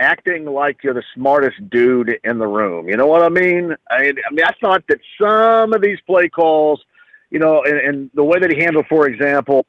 acting 0.00 0.46
like 0.46 0.82
you're 0.82 0.94
the 0.94 1.04
smartest 1.14 1.70
dude 1.70 2.18
in 2.24 2.38
the 2.38 2.48
room. 2.48 2.88
You 2.88 2.96
know 2.96 3.06
what 3.06 3.22
I 3.22 3.28
mean? 3.28 3.76
I, 3.88 3.98
I 3.98 4.32
mean, 4.32 4.44
I 4.44 4.52
thought 4.60 4.82
that 4.88 4.98
some 5.16 5.72
of 5.72 5.80
these 5.80 6.00
play 6.08 6.28
calls, 6.28 6.84
you 7.30 7.38
know, 7.38 7.62
and, 7.62 7.78
and 7.78 8.10
the 8.14 8.24
way 8.24 8.40
that 8.40 8.50
he 8.50 8.60
handled, 8.60 8.86
for 8.88 9.06
example, 9.06 9.64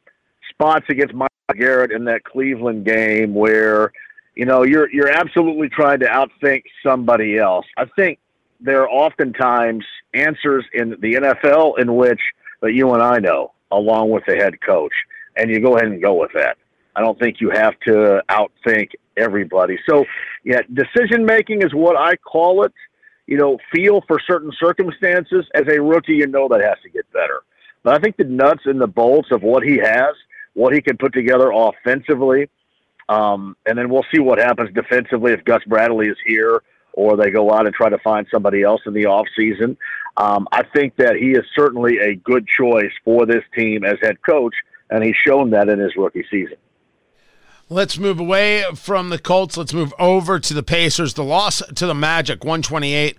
spots 0.60 0.86
against 0.90 1.14
Mike 1.14 1.30
Garrett 1.58 1.92
in 1.92 2.04
that 2.06 2.26
Cleveland 2.26 2.86
game 2.86 3.34
where, 3.34 3.94
you 4.36 4.46
know, 4.46 4.64
you're 4.64 4.92
you're 4.92 5.10
absolutely 5.10 5.70
trying 5.70 6.00
to 6.02 6.06
outthink 6.06 6.64
somebody 6.86 7.38
else. 7.38 7.66
I 7.78 7.86
think 7.96 8.20
there 8.60 8.82
are 8.82 8.90
oftentimes 8.90 9.86
answers 10.14 10.66
in 10.74 10.92
the 11.00 11.14
NFL 11.14 11.80
in 11.80 11.96
which 11.96 12.20
that 12.62 12.74
you 12.74 12.94
and 12.94 13.02
I 13.02 13.20
know, 13.20 13.54
along 13.72 14.10
with 14.10 14.24
the 14.28 14.36
head 14.36 14.60
coach, 14.62 14.92
and 15.38 15.50
you 15.50 15.62
go 15.62 15.78
ahead 15.78 15.88
and 15.88 16.02
go 16.02 16.14
with 16.14 16.32
that. 16.34 16.58
I 16.96 17.02
don't 17.02 17.18
think 17.18 17.40
you 17.40 17.52
have 17.52 17.80
to 17.86 18.22
outthink 18.30 18.92
everybody. 19.16 19.80
So, 19.90 20.04
yeah, 20.44 20.60
decision 20.74 21.26
making 21.26 21.62
is 21.62 21.74
what 21.74 21.96
I 21.96 22.18
call 22.18 22.66
it. 22.66 22.74
You 23.28 23.38
know, 23.38 23.60
feel 23.74 24.02
for 24.08 24.20
certain 24.20 24.52
circumstances. 24.60 25.46
As 25.56 25.64
a 25.70 25.80
rookie, 25.80 26.16
you 26.16 26.28
know 26.28 26.50
that 26.50 26.62
has 26.62 26.78
to 26.84 26.90
get 26.90 27.10
better. 27.14 27.42
But 27.84 27.94
I 27.94 28.00
think 28.00 28.18
the 28.18 28.26
nuts 28.26 28.64
and 28.66 28.82
the 28.82 28.88
bolts 28.88 29.30
of 29.32 29.42
what 29.42 29.64
he 29.64 29.78
has 29.78 30.16
what 30.60 30.74
he 30.74 30.82
can 30.82 30.98
put 30.98 31.14
together 31.14 31.52
offensively. 31.54 32.50
Um, 33.08 33.56
and 33.66 33.78
then 33.78 33.90
we'll 33.90 34.06
see 34.14 34.20
what 34.20 34.40
happens 34.40 34.70
defensively 34.74 35.32
if 35.32 35.46
Gus 35.46 35.64
Bradley 35.66 36.08
is 36.08 36.18
here 36.26 36.62
or 36.92 37.16
they 37.16 37.32
go 37.32 37.50
out 37.54 37.66
and 37.66 37.74
try 37.74 37.88
to 37.88 37.98
find 38.00 38.28
somebody 38.30 38.62
else 38.62 38.82
in 38.86 38.94
the 38.94 39.06
off 39.06 39.26
season. 39.38 39.78
Um, 40.18 40.50
I 40.52 40.64
think 40.64 40.98
that 40.98 41.16
he 41.16 41.32
is 41.32 41.46
certainly 41.56 42.00
a 42.00 42.16
good 42.16 42.46
choice 42.46 42.92
for 43.06 43.26
this 43.26 43.44
team 43.56 43.86
as 43.86 43.96
head 44.02 44.18
coach, 44.22 44.54
and 44.90 45.02
he's 45.02 45.16
shown 45.26 45.52
that 45.52 45.70
in 45.70 45.80
his 45.80 45.96
rookie 45.96 46.26
season. 46.30 46.58
Let's 47.70 47.98
move 47.98 48.20
away 48.20 48.66
from 48.76 49.12
the 49.12 49.20
Colts. 49.20 49.56
Let's 49.56 49.74
move 49.74 49.94
over 49.98 50.40
to 50.40 50.54
the 50.54 50.64
Pacers. 50.64 51.14
The 51.14 51.24
loss 51.24 51.62
to 51.74 51.86
the 51.86 51.96
Magic, 51.96 52.44
128 52.44 53.16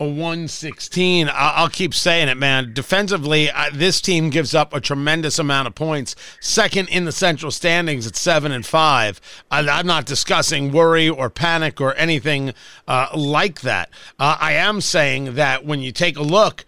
a 0.00 0.04
116. 0.04 1.28
I'll 1.32 1.68
keep 1.68 1.92
saying 1.92 2.28
it, 2.28 2.36
man. 2.36 2.72
Defensively, 2.72 3.50
this 3.72 4.00
team 4.00 4.30
gives 4.30 4.54
up 4.54 4.72
a 4.72 4.80
tremendous 4.80 5.40
amount 5.40 5.66
of 5.66 5.74
points. 5.74 6.14
Second 6.40 6.88
in 6.88 7.04
the 7.04 7.10
central 7.10 7.50
standings 7.50 8.06
at 8.06 8.14
seven 8.14 8.52
and 8.52 8.64
five. 8.64 9.20
I'm 9.50 9.88
not 9.88 10.06
discussing 10.06 10.70
worry 10.70 11.08
or 11.08 11.30
panic 11.30 11.80
or 11.80 11.96
anything 11.96 12.54
uh, 12.86 13.08
like 13.12 13.62
that. 13.62 13.90
Uh, 14.20 14.36
I 14.38 14.52
am 14.52 14.80
saying 14.80 15.34
that 15.34 15.64
when 15.64 15.80
you 15.80 15.90
take 15.90 16.16
a 16.16 16.22
look, 16.22 16.64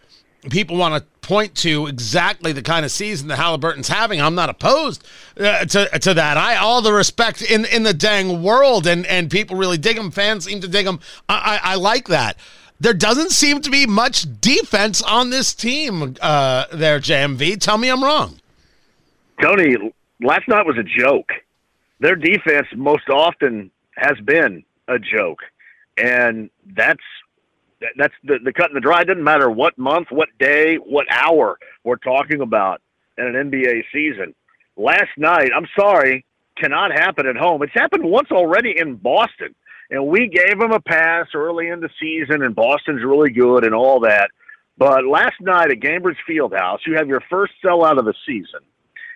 people 0.48 0.76
want 0.76 1.00
to 1.00 1.08
point 1.20 1.54
to 1.54 1.86
exactly 1.86 2.50
the 2.50 2.62
kind 2.62 2.84
of 2.84 2.90
season 2.90 3.28
that 3.28 3.36
Halliburton's 3.36 3.86
having. 3.86 4.20
I'm 4.20 4.34
not 4.34 4.48
opposed 4.48 5.06
uh, 5.38 5.66
to 5.66 5.98
to 6.00 6.14
that. 6.14 6.36
I 6.36 6.56
all 6.56 6.82
the 6.82 6.92
respect 6.92 7.42
in 7.42 7.64
in 7.66 7.84
the 7.84 7.94
dang 7.94 8.42
world, 8.42 8.88
and 8.88 9.06
and 9.06 9.30
people 9.30 9.56
really 9.56 9.78
dig 9.78 9.96
him. 9.96 10.10
Fans 10.10 10.46
seem 10.46 10.60
to 10.62 10.68
dig 10.68 10.86
him. 10.86 10.98
I, 11.28 11.60
I, 11.62 11.72
I 11.72 11.74
like 11.76 12.08
that 12.08 12.36
there 12.80 12.94
doesn't 12.94 13.30
seem 13.30 13.60
to 13.60 13.70
be 13.70 13.86
much 13.86 14.26
defense 14.40 15.02
on 15.02 15.30
this 15.30 15.54
team 15.54 16.16
uh, 16.20 16.64
there, 16.72 16.98
JMV. 16.98 17.60
Tell 17.60 17.76
me 17.76 17.90
I'm 17.90 18.02
wrong. 18.02 18.40
Tony, 19.40 19.76
last 20.22 20.48
night 20.48 20.64
was 20.66 20.78
a 20.78 20.82
joke. 20.82 21.30
Their 22.00 22.16
defense 22.16 22.66
most 22.74 23.08
often 23.10 23.70
has 23.96 24.18
been 24.24 24.64
a 24.88 24.98
joke. 24.98 25.40
And 25.98 26.48
that's 26.74 27.02
that's 27.96 28.14
the, 28.24 28.38
the 28.42 28.52
cut 28.52 28.66
and 28.66 28.76
the 28.76 28.80
dry. 28.80 29.02
It 29.02 29.06
doesn't 29.06 29.24
matter 29.24 29.50
what 29.50 29.78
month, 29.78 30.08
what 30.10 30.28
day, 30.38 30.76
what 30.76 31.06
hour 31.10 31.58
we're 31.84 31.96
talking 31.96 32.40
about 32.40 32.82
in 33.16 33.26
an 33.26 33.50
NBA 33.50 33.84
season. 33.92 34.34
Last 34.76 35.10
night, 35.16 35.50
I'm 35.54 35.66
sorry, 35.78 36.24
cannot 36.56 36.92
happen 36.92 37.26
at 37.26 37.36
home. 37.36 37.62
It's 37.62 37.72
happened 37.72 38.04
once 38.04 38.30
already 38.30 38.74
in 38.76 38.96
Boston 38.96 39.54
and 39.90 40.06
we 40.06 40.28
gave 40.28 40.58
them 40.58 40.72
a 40.72 40.80
pass 40.80 41.26
early 41.34 41.68
in 41.68 41.80
the 41.80 41.90
season, 42.00 42.42
and 42.42 42.54
Boston's 42.54 43.02
really 43.04 43.30
good 43.30 43.64
and 43.64 43.74
all 43.74 44.00
that. 44.00 44.30
But 44.78 45.04
last 45.04 45.34
night 45.40 45.70
at 45.70 45.80
Gainbridge 45.80 46.16
Fieldhouse, 46.28 46.78
you 46.86 46.94
have 46.96 47.08
your 47.08 47.22
first 47.28 47.52
sellout 47.64 47.98
of 47.98 48.04
the 48.04 48.14
season. 48.26 48.60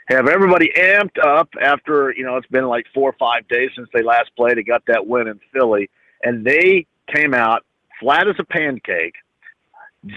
Have 0.09 0.29
everybody 0.29 0.71
amped 0.77 1.25
up 1.25 1.49
after, 1.63 2.13
you 2.15 2.25
know, 2.25 2.37
it's 2.37 2.47
been 2.49 2.67
like 2.67 2.85
four 2.93 3.09
or 3.09 3.17
five 3.19 3.49
days 3.49 3.71
since 3.75 3.89
they 3.95 4.03
last 4.03 4.31
played. 4.37 4.59
They 4.59 4.63
got 4.63 4.85
that 4.87 5.07
win 5.07 5.29
in 5.29 5.41
Philly, 5.53 5.89
and 6.23 6.45
they 6.45 6.87
came 7.15 7.33
out 7.33 7.65
flat 8.01 8.29
as 8.29 8.35
a 8.39 8.45
pancake, 8.45 9.15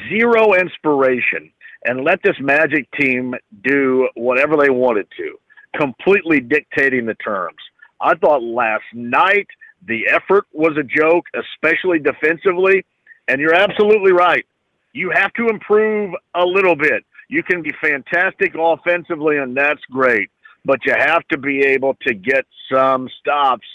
zero 0.09 0.53
inspiration, 0.55 1.51
and 1.85 2.03
let 2.03 2.19
this 2.23 2.35
Magic 2.41 2.89
team 2.99 3.35
do 3.63 4.09
whatever 4.15 4.57
they 4.57 4.69
wanted 4.69 5.07
to, 5.17 5.39
completely 5.79 6.41
dictating 6.41 7.05
the 7.05 7.15
terms. 7.15 7.55
I 8.01 8.15
thought 8.15 8.41
last 8.41 8.85
night– 8.93 9.47
the 9.85 10.07
effort 10.07 10.45
was 10.51 10.77
a 10.77 10.83
joke, 10.83 11.25
especially 11.35 11.99
defensively. 11.99 12.85
And 13.27 13.41
you're 13.41 13.55
absolutely 13.55 14.13
right. 14.13 14.45
You 14.93 15.11
have 15.13 15.33
to 15.33 15.47
improve 15.47 16.15
a 16.33 16.45
little 16.45 16.75
bit. 16.75 17.03
You 17.29 17.43
can 17.43 17.61
be 17.61 17.73
fantastic 17.81 18.55
offensively, 18.57 19.37
and 19.37 19.55
that's 19.55 19.81
great, 19.91 20.31
but 20.63 20.79
you 20.85 20.93
have 20.97 21.27
to 21.27 21.37
be 21.37 21.59
able 21.59 21.95
to 22.07 22.13
get 22.13 22.45
some 22.71 23.09
stops. 23.19 23.67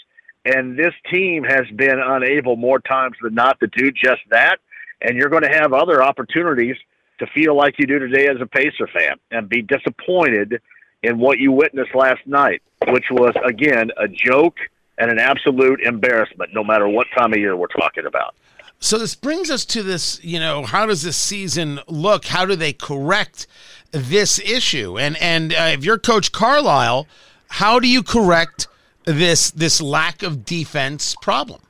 And 0.45 0.77
this 0.77 0.93
team 1.11 1.43
has 1.43 1.67
been 1.75 1.99
unable 1.99 2.55
more 2.55 2.79
times 2.79 3.15
than 3.21 3.35
not 3.35 3.59
to 3.59 3.67
do 3.67 3.91
just 3.91 4.21
that. 4.31 4.57
And 5.01 5.15
you're 5.17 5.29
going 5.29 5.43
to 5.43 5.59
have 5.59 5.71
other 5.71 6.03
opportunities 6.03 6.75
to 7.19 7.27
feel 7.27 7.55
like 7.55 7.75
you 7.77 7.85
do 7.85 7.99
today 7.99 8.27
as 8.27 8.41
a 8.41 8.45
Pacer 8.45 8.87
fan 8.87 9.17
and 9.31 9.47
be 9.47 9.61
disappointed 9.61 10.59
in 11.03 11.19
what 11.19 11.37
you 11.37 11.51
witnessed 11.51 11.93
last 11.93 12.25
night, 12.25 12.61
which 12.87 13.05
was, 13.11 13.33
again, 13.45 13.91
a 13.97 14.07
joke 14.07 14.57
and 14.97 15.09
an 15.09 15.19
absolute 15.19 15.81
embarrassment, 15.81 16.53
no 16.53 16.63
matter 16.63 16.87
what 16.87 17.07
time 17.17 17.33
of 17.33 17.39
year 17.39 17.55
we're 17.55 17.67
talking 17.67 18.05
about. 18.05 18.35
So 18.79 18.97
this 18.99 19.15
brings 19.15 19.49
us 19.49 19.63
to 19.65 19.81
this, 19.81 20.21
you 20.23 20.39
know, 20.39 20.63
how 20.63 20.85
does 20.85 21.03
this 21.03 21.17
season 21.17 21.79
look? 21.87 22.25
How 22.25 22.45
do 22.45 22.55
they 22.55 22.73
correct 22.73 23.47
this 23.91 24.39
issue? 24.39 24.99
And 24.99 25.15
and 25.21 25.53
uh, 25.53 25.69
if 25.71 25.85
you're 25.85 25.97
Coach 25.97 26.31
Carlisle, 26.31 27.07
how 27.47 27.79
do 27.79 27.87
you 27.87 28.03
correct 28.03 28.67
this 29.05 29.51
this 29.51 29.81
lack 29.81 30.21
of 30.21 30.43
defense 30.43 31.15
problem? 31.21 31.61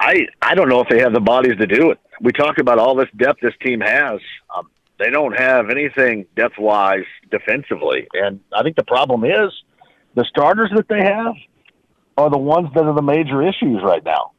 I 0.00 0.26
I 0.42 0.56
don't 0.56 0.68
know 0.68 0.80
if 0.80 0.88
they 0.88 0.98
have 0.98 1.12
the 1.12 1.20
bodies 1.20 1.56
to 1.58 1.66
do 1.66 1.92
it. 1.92 2.00
We 2.20 2.32
talk 2.32 2.58
about 2.58 2.78
all 2.78 2.96
this 2.96 3.08
depth 3.16 3.40
this 3.40 3.54
team 3.62 3.80
has. 3.80 4.20
Um, 4.54 4.68
they 4.98 5.10
don't 5.10 5.38
have 5.38 5.70
anything 5.70 6.26
depth 6.34 6.58
wise 6.58 7.04
defensively, 7.30 8.08
and 8.14 8.40
I 8.52 8.64
think 8.64 8.74
the 8.74 8.84
problem 8.84 9.24
is 9.24 9.52
the 10.14 10.24
starters 10.24 10.70
that 10.74 10.88
they 10.88 11.04
have 11.04 11.34
are 12.16 12.30
the 12.30 12.38
ones 12.38 12.68
that 12.74 12.84
are 12.84 12.94
the 12.94 13.02
major 13.02 13.42
issues 13.42 13.82
right 13.82 14.04
now. 14.04 14.32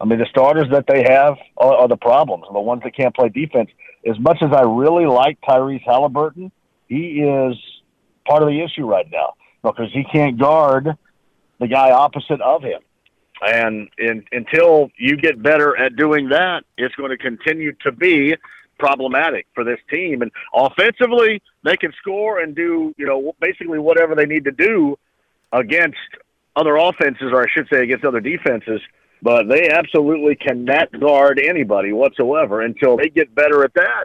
I 0.00 0.04
mean, 0.04 0.18
the 0.18 0.26
starters 0.26 0.66
that 0.72 0.86
they 0.88 1.04
have 1.04 1.36
are, 1.56 1.74
are 1.74 1.88
the 1.88 1.96
problems, 1.96 2.44
the 2.52 2.60
ones 2.60 2.82
that 2.84 2.96
can't 2.96 3.14
play 3.14 3.28
defense. 3.28 3.70
As 4.04 4.18
much 4.18 4.38
as 4.42 4.50
I 4.52 4.62
really 4.62 5.06
like 5.06 5.40
Tyrese 5.42 5.82
Halliburton, 5.84 6.50
he 6.88 7.20
is 7.20 7.56
part 8.26 8.42
of 8.42 8.48
the 8.48 8.60
issue 8.60 8.84
right 8.84 9.06
now 9.10 9.34
because 9.62 9.92
he 9.92 10.04
can't 10.04 10.38
guard 10.38 10.88
the 11.60 11.68
guy 11.68 11.92
opposite 11.92 12.40
of 12.40 12.62
him. 12.62 12.80
And 13.40 13.88
in, 13.98 14.24
until 14.32 14.90
you 14.98 15.16
get 15.16 15.42
better 15.42 15.76
at 15.76 15.96
doing 15.96 16.28
that, 16.30 16.64
it's 16.76 16.94
going 16.96 17.10
to 17.10 17.16
continue 17.16 17.72
to 17.84 17.92
be 17.92 18.36
problematic 18.78 19.46
for 19.54 19.64
this 19.64 19.78
team. 19.90 20.22
And 20.22 20.32
offensively, 20.54 21.42
they 21.64 21.76
can 21.76 21.92
score 22.00 22.40
and 22.40 22.54
do, 22.54 22.92
you 22.96 23.06
know, 23.06 23.34
basically 23.40 23.78
whatever 23.78 24.14
they 24.14 24.26
need 24.26 24.44
to 24.44 24.52
do 24.52 24.98
against 25.52 25.98
other 26.56 26.76
offenses, 26.76 27.30
or 27.32 27.42
I 27.42 27.46
should 27.52 27.68
say 27.72 27.82
against 27.82 28.04
other 28.04 28.20
defenses, 28.20 28.80
but 29.22 29.48
they 29.48 29.70
absolutely 29.70 30.34
cannot 30.36 30.98
guard 30.98 31.40
anybody 31.42 31.92
whatsoever 31.92 32.60
until 32.60 32.96
they 32.96 33.08
get 33.08 33.34
better 33.34 33.64
at 33.64 33.74
that. 33.74 34.04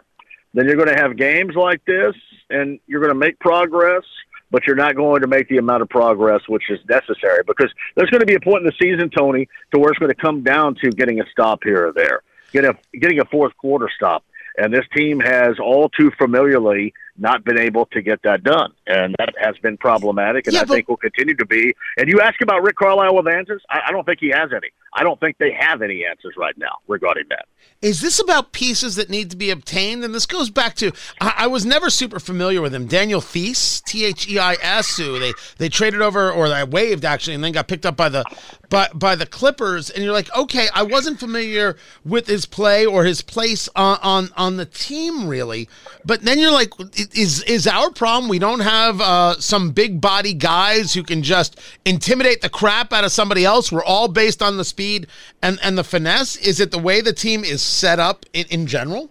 Then 0.54 0.66
you're 0.66 0.76
going 0.76 0.88
to 0.88 1.00
have 1.00 1.16
games 1.16 1.54
like 1.54 1.84
this, 1.84 2.14
and 2.50 2.78
you're 2.86 3.00
going 3.00 3.12
to 3.12 3.18
make 3.18 3.38
progress, 3.38 4.04
but 4.50 4.66
you're 4.66 4.76
not 4.76 4.96
going 4.96 5.20
to 5.22 5.26
make 5.26 5.48
the 5.48 5.58
amount 5.58 5.82
of 5.82 5.88
progress 5.88 6.40
which 6.48 6.70
is 6.70 6.78
necessary 6.88 7.42
because 7.46 7.70
there's 7.96 8.10
going 8.10 8.20
to 8.20 8.26
be 8.26 8.34
a 8.34 8.40
point 8.40 8.64
in 8.64 8.66
the 8.66 8.72
season, 8.80 9.10
Tony, 9.10 9.48
to 9.72 9.78
where 9.78 9.90
it's 9.90 9.98
going 9.98 10.12
to 10.12 10.20
come 10.20 10.42
down 10.42 10.74
to 10.76 10.90
getting 10.90 11.20
a 11.20 11.24
stop 11.30 11.60
here 11.62 11.88
or 11.88 11.92
there, 11.92 12.22
getting 12.52 12.70
a, 12.70 12.98
getting 12.98 13.20
a 13.20 13.24
fourth 13.26 13.54
quarter 13.56 13.90
stop. 13.94 14.24
And 14.56 14.72
this 14.72 14.84
team 14.96 15.20
has 15.20 15.58
all 15.60 15.88
too 15.88 16.10
familiarly 16.18 16.94
not 17.18 17.44
been 17.44 17.58
able 17.58 17.86
to 17.86 18.00
get 18.00 18.22
that 18.22 18.42
done. 18.42 18.72
And 18.86 19.14
that 19.18 19.34
has 19.40 19.56
been 19.58 19.76
problematic, 19.76 20.46
and 20.46 20.54
yeah, 20.54 20.60
I 20.60 20.64
but- 20.64 20.74
think 20.74 20.88
will 20.88 20.96
continue 20.96 21.34
to 21.34 21.46
be. 21.46 21.74
And 21.96 22.08
you 22.08 22.20
ask 22.20 22.40
about 22.40 22.62
Rick 22.62 22.76
Carlisle 22.76 23.14
with 23.14 23.28
answers? 23.28 23.62
I, 23.68 23.80
I 23.88 23.92
don't 23.92 24.04
think 24.06 24.20
he 24.20 24.30
has 24.30 24.50
any. 24.52 24.70
I 24.94 25.02
don't 25.02 25.20
think 25.20 25.36
they 25.38 25.52
have 25.52 25.82
any 25.82 26.04
answers 26.06 26.34
right 26.36 26.56
now 26.56 26.78
regarding 26.88 27.24
that. 27.28 27.46
Is 27.82 28.00
this 28.00 28.18
about 28.18 28.52
pieces 28.52 28.96
that 28.96 29.10
need 29.10 29.30
to 29.30 29.36
be 29.36 29.50
obtained? 29.50 30.02
And 30.02 30.14
this 30.14 30.26
goes 30.26 30.50
back 30.50 30.74
to 30.76 30.92
I, 31.20 31.34
I 31.38 31.46
was 31.46 31.64
never 31.64 31.90
super 31.90 32.18
familiar 32.18 32.60
with 32.62 32.74
him. 32.74 32.86
Daniel 32.86 33.20
Theis, 33.20 33.80
T 33.82 34.04
H 34.04 34.28
E 34.28 34.38
I 34.38 34.56
S, 34.62 34.96
who 34.96 35.18
they 35.18 35.32
they 35.58 35.68
traded 35.68 36.00
over 36.00 36.32
or 36.32 36.48
they 36.48 36.64
waived 36.64 37.04
actually, 37.04 37.34
and 37.34 37.44
then 37.44 37.52
got 37.52 37.68
picked 37.68 37.86
up 37.86 37.96
by 37.96 38.08
the 38.08 38.24
by 38.70 38.88
by 38.94 39.14
the 39.14 39.26
Clippers. 39.26 39.90
And 39.90 40.02
you're 40.02 40.12
like, 40.12 40.34
okay, 40.34 40.68
I 40.74 40.82
wasn't 40.82 41.20
familiar 41.20 41.76
with 42.04 42.26
his 42.26 42.46
play 42.46 42.86
or 42.86 43.04
his 43.04 43.20
place 43.22 43.68
on 43.76 43.98
on, 44.02 44.30
on 44.36 44.56
the 44.56 44.66
team 44.66 45.28
really. 45.28 45.68
But 46.04 46.22
then 46.22 46.38
you're 46.38 46.50
like, 46.50 46.72
is 47.14 47.42
is 47.44 47.66
our 47.66 47.90
problem 47.90 48.28
we 48.28 48.38
don't 48.38 48.60
have 48.60 49.00
uh, 49.00 49.38
some 49.40 49.70
big 49.70 50.00
body 50.00 50.34
guys 50.34 50.94
who 50.94 51.02
can 51.02 51.22
just 51.22 51.60
intimidate 51.84 52.40
the 52.40 52.48
crap 52.48 52.92
out 52.92 53.04
of 53.04 53.12
somebody 53.12 53.44
else? 53.44 53.70
We're 53.70 53.84
all 53.84 54.08
based 54.08 54.42
on 54.42 54.56
the 54.56 54.64
speed 54.64 55.06
and 55.42 55.58
and 55.62 55.78
the 55.78 55.84
finesse. 55.84 56.36
Is 56.36 56.60
it 56.60 56.70
the 56.70 56.78
way 56.78 57.00
the 57.00 57.12
team 57.12 57.44
is 57.44 57.62
set 57.62 57.98
up 57.98 58.26
in, 58.32 58.46
in 58.50 58.66
general? 58.66 59.10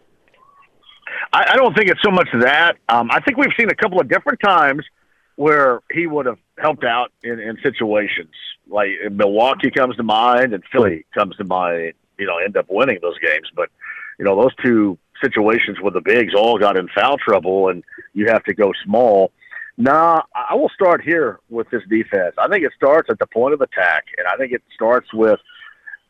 I, 1.34 1.52
I 1.52 1.56
don't 1.56 1.76
think 1.76 1.90
it's 1.90 2.02
so 2.04 2.12
much 2.12 2.28
that. 2.40 2.78
Um, 2.90 3.10
I 3.12 3.20
think 3.20 3.38
we've 3.38 3.54
seen 3.58 3.70
a 3.70 3.76
couple 3.76 4.00
of 4.00 4.08
different 4.08 4.40
times 4.40 4.86
where 5.36 5.82
he 5.92 6.08
would 6.08 6.26
have 6.26 6.40
helped 6.58 6.84
out 6.84 7.12
in, 7.24 7.40
in 7.40 7.58
situations. 7.62 8.34
Like 8.68 8.90
Milwaukee 9.12 9.72
comes 9.72 9.96
to 9.98 10.04
mind, 10.04 10.54
and 10.54 10.64
Philly 10.72 11.06
comes 11.14 11.36
to 11.38 11.46
mind. 11.46 11.94
You 12.18 12.26
know, 12.26 12.38
end 12.38 12.58
up 12.58 12.66
winning 12.70 12.98
those 13.02 13.18
games, 13.20 13.50
but 13.56 13.70
you 14.18 14.26
know 14.26 14.42
those 14.42 14.56
two 14.64 14.98
situations 15.22 15.78
where 15.82 15.92
the 15.92 16.02
bigs 16.02 16.34
all 16.36 16.58
got 16.58 16.78
in 16.78 16.88
foul 16.96 17.18
trouble, 17.18 17.70
and 17.70 17.84
you 18.14 18.28
have 18.28 18.44
to 18.46 18.54
go 18.54 18.72
small. 18.84 19.32
Nah, 19.78 20.22
I 20.34 20.56
will 20.56 20.70
start 20.70 21.04
here 21.04 21.40
with 21.50 21.70
this 21.70 21.84
defense. 21.90 22.36
I 22.38 22.48
think 22.48 22.64
it 22.66 22.72
starts 22.76 23.10
at 23.12 23.20
the 23.20 23.28
point 23.28 23.54
of 23.54 23.62
attack, 23.62 24.06
and 24.18 24.28
I 24.28 24.36
think 24.38 24.52
it 24.52 24.64
starts 24.74 25.14
with 25.14 25.40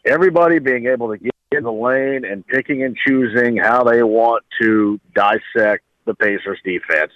everybody 0.05 0.59
being 0.59 0.87
able 0.87 1.09
to 1.09 1.17
get 1.17 1.33
in 1.51 1.63
the 1.63 1.71
lane 1.71 2.23
and 2.25 2.45
picking 2.47 2.83
and 2.83 2.95
choosing 3.05 3.57
how 3.57 3.83
they 3.83 4.03
want 4.03 4.43
to 4.61 4.99
dissect 5.13 5.83
the 6.05 6.13
Pacers 6.13 6.59
defense. 6.63 7.11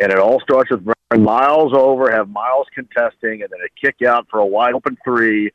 And 0.00 0.12
it 0.12 0.18
all 0.18 0.40
starts 0.40 0.70
with 0.70 0.86
Myles 1.16 1.72
over, 1.74 2.10
have 2.10 2.28
Myles 2.28 2.66
contesting, 2.74 3.42
and 3.42 3.50
then 3.50 3.60
a 3.64 3.80
kick 3.80 4.02
out 4.06 4.26
for 4.30 4.40
a 4.40 4.46
wide 4.46 4.74
open 4.74 4.98
three 5.04 5.52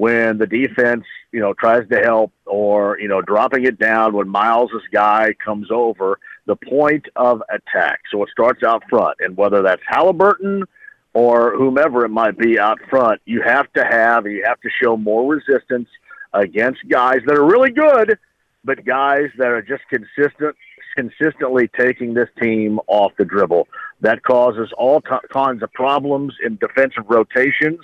when 0.00 0.38
the 0.38 0.46
defense, 0.46 1.04
you 1.30 1.40
know, 1.40 1.52
tries 1.52 1.86
to 1.90 1.98
help 1.98 2.32
or, 2.46 2.98
you 2.98 3.06
know, 3.06 3.20
dropping 3.20 3.66
it 3.66 3.78
down 3.78 4.14
when 4.14 4.26
Myles' 4.26 4.70
guy 4.90 5.34
comes 5.44 5.70
over, 5.70 6.18
the 6.46 6.56
point 6.56 7.04
of 7.16 7.42
attack. 7.50 8.00
So 8.10 8.22
it 8.22 8.30
starts 8.30 8.62
out 8.62 8.82
front. 8.88 9.18
And 9.20 9.36
whether 9.36 9.60
that's 9.60 9.82
Halliburton 9.86 10.64
or 11.12 11.54
whomever 11.54 12.06
it 12.06 12.08
might 12.08 12.38
be 12.38 12.58
out 12.58 12.78
front, 12.88 13.20
you 13.26 13.42
have 13.42 13.70
to 13.74 13.84
have, 13.84 14.26
you 14.26 14.42
have 14.46 14.58
to 14.62 14.70
show 14.82 14.96
more 14.96 15.34
resistance 15.34 15.90
against 16.32 16.80
guys 16.88 17.18
that 17.26 17.36
are 17.36 17.44
really 17.44 17.70
good, 17.70 18.18
but 18.64 18.86
guys 18.86 19.28
that 19.36 19.48
are 19.48 19.60
just 19.60 19.82
consistent, 19.90 20.56
consistently 20.96 21.68
taking 21.78 22.14
this 22.14 22.30
team 22.40 22.80
off 22.86 23.12
the 23.18 23.26
dribble. 23.26 23.68
That 24.00 24.22
causes 24.22 24.72
all 24.78 25.02
t- 25.02 25.10
kinds 25.30 25.62
of 25.62 25.70
problems 25.74 26.32
in 26.42 26.56
defensive 26.56 27.04
rotations 27.06 27.80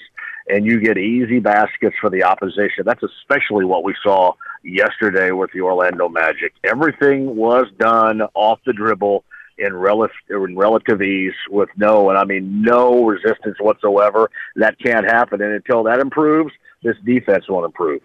and 0.48 0.64
you 0.64 0.80
get 0.80 0.98
easy 0.98 1.40
baskets 1.40 1.96
for 2.00 2.10
the 2.10 2.22
opposition. 2.22 2.84
That's 2.84 3.02
especially 3.02 3.64
what 3.64 3.84
we 3.84 3.94
saw 4.02 4.34
yesterday 4.62 5.30
with 5.30 5.50
the 5.52 5.60
Orlando 5.60 6.08
Magic. 6.08 6.52
Everything 6.64 7.36
was 7.36 7.66
done 7.78 8.22
off 8.34 8.60
the 8.64 8.72
dribble 8.72 9.24
in 9.58 9.74
relative 9.74 10.14
in 10.28 10.56
relative 10.56 11.00
ease 11.00 11.32
with 11.50 11.70
no 11.76 12.10
and 12.10 12.18
I 12.18 12.24
mean 12.24 12.62
no 12.62 13.04
resistance 13.04 13.56
whatsoever. 13.58 14.30
That 14.56 14.78
can't 14.78 15.06
happen, 15.06 15.40
and 15.40 15.52
until 15.52 15.82
that 15.84 15.98
improves, 15.98 16.52
this 16.82 16.96
defense 17.04 17.48
won't 17.48 17.64
improve. 17.64 18.02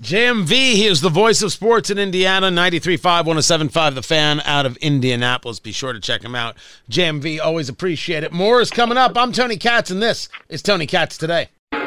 JMV, 0.00 0.48
he 0.48 0.86
is 0.86 1.02
the 1.02 1.10
voice 1.10 1.42
of 1.42 1.52
sports 1.52 1.90
in 1.90 1.98
Indiana, 1.98 2.48
93.5, 2.48 3.24
107.5, 3.26 3.94
The 3.94 4.02
Fan 4.02 4.40
out 4.46 4.64
of 4.64 4.78
Indianapolis. 4.78 5.60
Be 5.60 5.72
sure 5.72 5.92
to 5.92 6.00
check 6.00 6.22
him 6.22 6.34
out. 6.34 6.56
JMV, 6.90 7.38
always 7.38 7.68
appreciate 7.68 8.24
it. 8.24 8.32
More 8.32 8.62
is 8.62 8.70
coming 8.70 8.96
up. 8.96 9.18
I'm 9.18 9.30
Tony 9.30 9.58
Katz, 9.58 9.90
and 9.90 10.00
this 10.00 10.30
is 10.48 10.62
Tony 10.62 10.86
Katz 10.86 11.18
Today. 11.18 11.50
The 11.70 11.78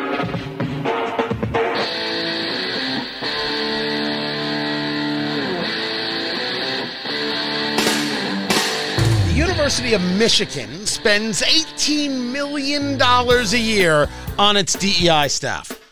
University 9.34 9.96
of 9.96 10.04
Michigan 10.20 10.86
spends 10.86 11.42
$18 11.42 12.32
million 12.32 13.02
a 13.02 13.58
year 13.58 14.08
on 14.38 14.56
its 14.56 14.74
DEI 14.74 15.30
staff 15.30 15.83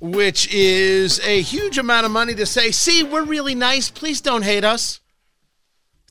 which 0.00 0.52
is 0.52 1.20
a 1.20 1.42
huge 1.42 1.76
amount 1.76 2.06
of 2.06 2.12
money 2.12 2.34
to 2.34 2.46
say, 2.46 2.70
see, 2.70 3.02
we're 3.02 3.24
really 3.24 3.54
nice. 3.54 3.90
Please 3.90 4.20
don't 4.20 4.42
hate 4.42 4.64
us. 4.64 5.00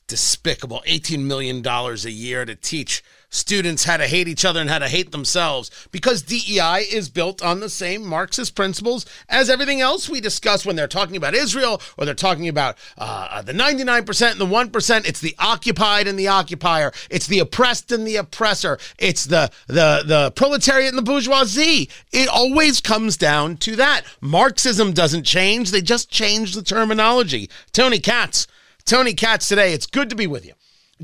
Despicable. 0.06 0.82
$18 0.86 1.24
million 1.24 1.66
a 1.66 1.94
year 2.08 2.44
to 2.44 2.54
teach 2.54 3.02
students 3.30 3.84
how 3.84 3.96
to 3.96 4.06
hate 4.06 4.28
each 4.28 4.44
other 4.44 4.60
and 4.60 4.68
how 4.68 4.78
to 4.78 4.88
hate 4.88 5.12
themselves 5.12 5.70
because 5.92 6.22
DEI 6.22 6.84
is 6.90 7.08
built 7.08 7.42
on 7.42 7.60
the 7.60 7.68
same 7.68 8.04
Marxist 8.04 8.54
principles 8.54 9.06
as 9.28 9.48
everything 9.48 9.80
else 9.80 10.08
we 10.08 10.20
discuss 10.20 10.66
when 10.66 10.76
they're 10.76 10.88
talking 10.88 11.16
about 11.16 11.34
Israel 11.34 11.80
or 11.96 12.04
they're 12.04 12.14
talking 12.14 12.48
about 12.48 12.76
uh, 12.98 13.40
the 13.42 13.52
99% 13.52 14.32
and 14.32 14.40
the 14.40 14.46
1%. 14.46 15.08
It's 15.08 15.20
the 15.20 15.34
occupied 15.38 16.08
and 16.08 16.18
the 16.18 16.28
occupier. 16.28 16.92
It's 17.08 17.28
the 17.28 17.38
oppressed 17.38 17.92
and 17.92 18.06
the 18.06 18.16
oppressor. 18.16 18.78
It's 18.98 19.24
the, 19.24 19.50
the, 19.68 20.02
the 20.04 20.32
proletariat 20.34 20.88
and 20.88 20.98
the 20.98 21.02
bourgeoisie. 21.02 21.88
It 22.12 22.28
always 22.28 22.80
comes 22.80 23.16
down 23.16 23.56
to 23.58 23.76
that. 23.76 24.02
Marxism 24.20 24.92
doesn't 24.92 25.24
change. 25.24 25.70
They 25.70 25.82
just 25.82 26.10
change 26.10 26.54
the 26.54 26.62
terminology. 26.62 27.48
Tony 27.72 28.00
Katz. 28.00 28.46
Tony 28.84 29.14
Katz 29.14 29.48
today. 29.48 29.72
It's 29.72 29.86
good 29.86 30.10
to 30.10 30.16
be 30.16 30.26
with 30.26 30.44
you. 30.44 30.52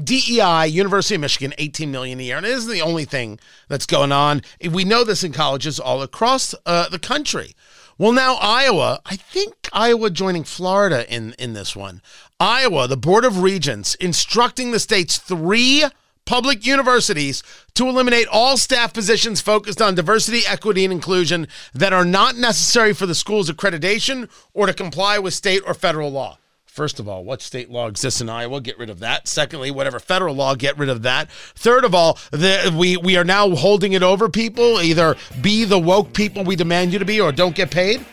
DEI, 0.03 0.67
University 0.67 1.15
of 1.15 1.21
Michigan, 1.21 1.55
18 1.59 1.91
million 1.91 2.21
a 2.21 2.23
year. 2.23 2.37
And 2.37 2.47
it 2.47 2.53
isn't 2.53 2.73
the 2.73 2.83
only 2.83 3.05
thing 3.05 3.39
that's 3.69 3.87
going 3.87 4.13
on. 4.13 4.43
We 4.71 4.85
know 4.85 5.05
this 5.05 5.25
in 5.25 5.33
colleges 5.33 5.81
all 5.81 6.03
across 6.03 6.55
uh, 6.65 6.89
the 6.89 6.99
country. 6.99 7.55
Well, 7.99 8.13
now 8.13 8.35
Iowa, 8.35 9.01
I 9.07 9.17
think 9.17 9.55
Iowa 9.73 10.11
joining 10.11 10.45
Florida 10.45 11.11
in, 11.13 11.35
in 11.39 11.55
this 11.55 11.75
one. 11.75 12.03
Iowa, 12.39 12.87
the 12.87 12.97
Board 12.97 13.25
of 13.25 13.41
Regents, 13.41 13.95
instructing 13.95 14.71
the 14.71 14.79
state's 14.79 15.17
three 15.17 15.85
public 16.27 16.67
universities 16.67 17.43
to 17.75 17.89
eliminate 17.89 18.27
all 18.31 18.59
staff 18.59 18.93
positions 18.93 19.41
focused 19.41 19.81
on 19.81 19.95
diversity, 19.95 20.43
equity, 20.47 20.85
and 20.85 20.93
inclusion 20.93 21.49
that 21.73 21.95
are 21.95 22.05
not 22.05 22.37
necessary 22.37 22.93
for 22.93 23.07
the 23.07 23.15
school's 23.15 23.51
accreditation 23.51 24.29
or 24.53 24.67
to 24.67 24.75
comply 24.75 25.19
with 25.19 25.33
state 25.33 25.63
or 25.67 25.73
federal 25.73 26.11
law. 26.11 26.37
First 26.77 27.01
of 27.01 27.09
all, 27.09 27.25
what 27.25 27.41
state 27.41 27.71
law 27.71 27.87
exists 27.89 28.21
in 28.21 28.29
Iowa? 28.29 28.61
Get 28.61 28.79
rid 28.79 28.91
of 28.91 28.99
that. 28.99 29.29
Secondly, 29.29 29.71
whatever 29.71 29.99
federal 29.99 30.35
law, 30.35 30.55
get 30.55 30.77
rid 30.77 30.91
of 30.91 31.01
that. 31.05 31.31
Third 31.31 31.85
of 31.85 31.95
all, 31.95 32.19
the, 32.33 32.71
we 32.79 32.99
we 32.99 33.17
are 33.17 33.25
now 33.25 33.49
holding 33.57 33.95
it 33.95 34.03
over 34.03 34.29
people. 34.29 34.83
Either 34.83 35.17
be 35.41 35.65
the 35.65 35.79
woke 35.79 36.13
people 36.13 36.45
we 36.45 36.55
demand 36.55 36.93
you 36.93 36.99
to 36.99 37.07
be, 37.07 37.19
or 37.19 37.33
don't 37.33 37.55
get 37.55 37.71
paid. 37.71 38.05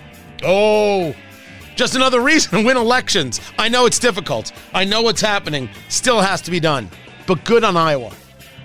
Oh, 0.46 1.14
just 1.76 1.96
another 1.96 2.22
reason 2.32 2.58
to 2.58 2.66
win 2.66 2.78
elections. 2.78 3.42
I 3.60 3.68
know 3.68 3.86
it's 3.86 4.00
difficult. 4.00 4.54
I 4.74 4.86
know 4.86 5.02
what's 5.02 5.20
happening. 5.20 5.70
Still 5.90 6.22
has 6.22 6.40
to 6.44 6.52
be 6.52 6.62
done. 6.62 6.90
But 7.28 7.44
good 7.44 7.66
on 7.66 7.76
Iowa. 7.76 8.14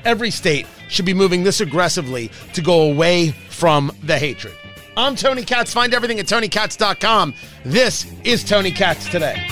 Every 0.05 0.31
state 0.31 0.69
should 0.89 1.07
be 1.07 1.15
moving 1.15 1.43
this 1.43 1.61
aggressively 1.61 2.31
to 2.53 2.63
go 2.63 2.83
away 2.83 3.33
from 3.51 3.91
the 4.05 4.17
hatred. 4.17 4.55
I'm 4.99 5.15
Tony 5.15 5.45
Katz. 5.45 5.73
Find 5.73 5.95
everything 5.95 6.19
at 6.19 6.27
TonyKatz.com. 6.27 7.33
This 7.65 8.13
is 8.25 8.43
Tony 8.43 8.73
Katz 8.73 9.09
today. 9.09 9.47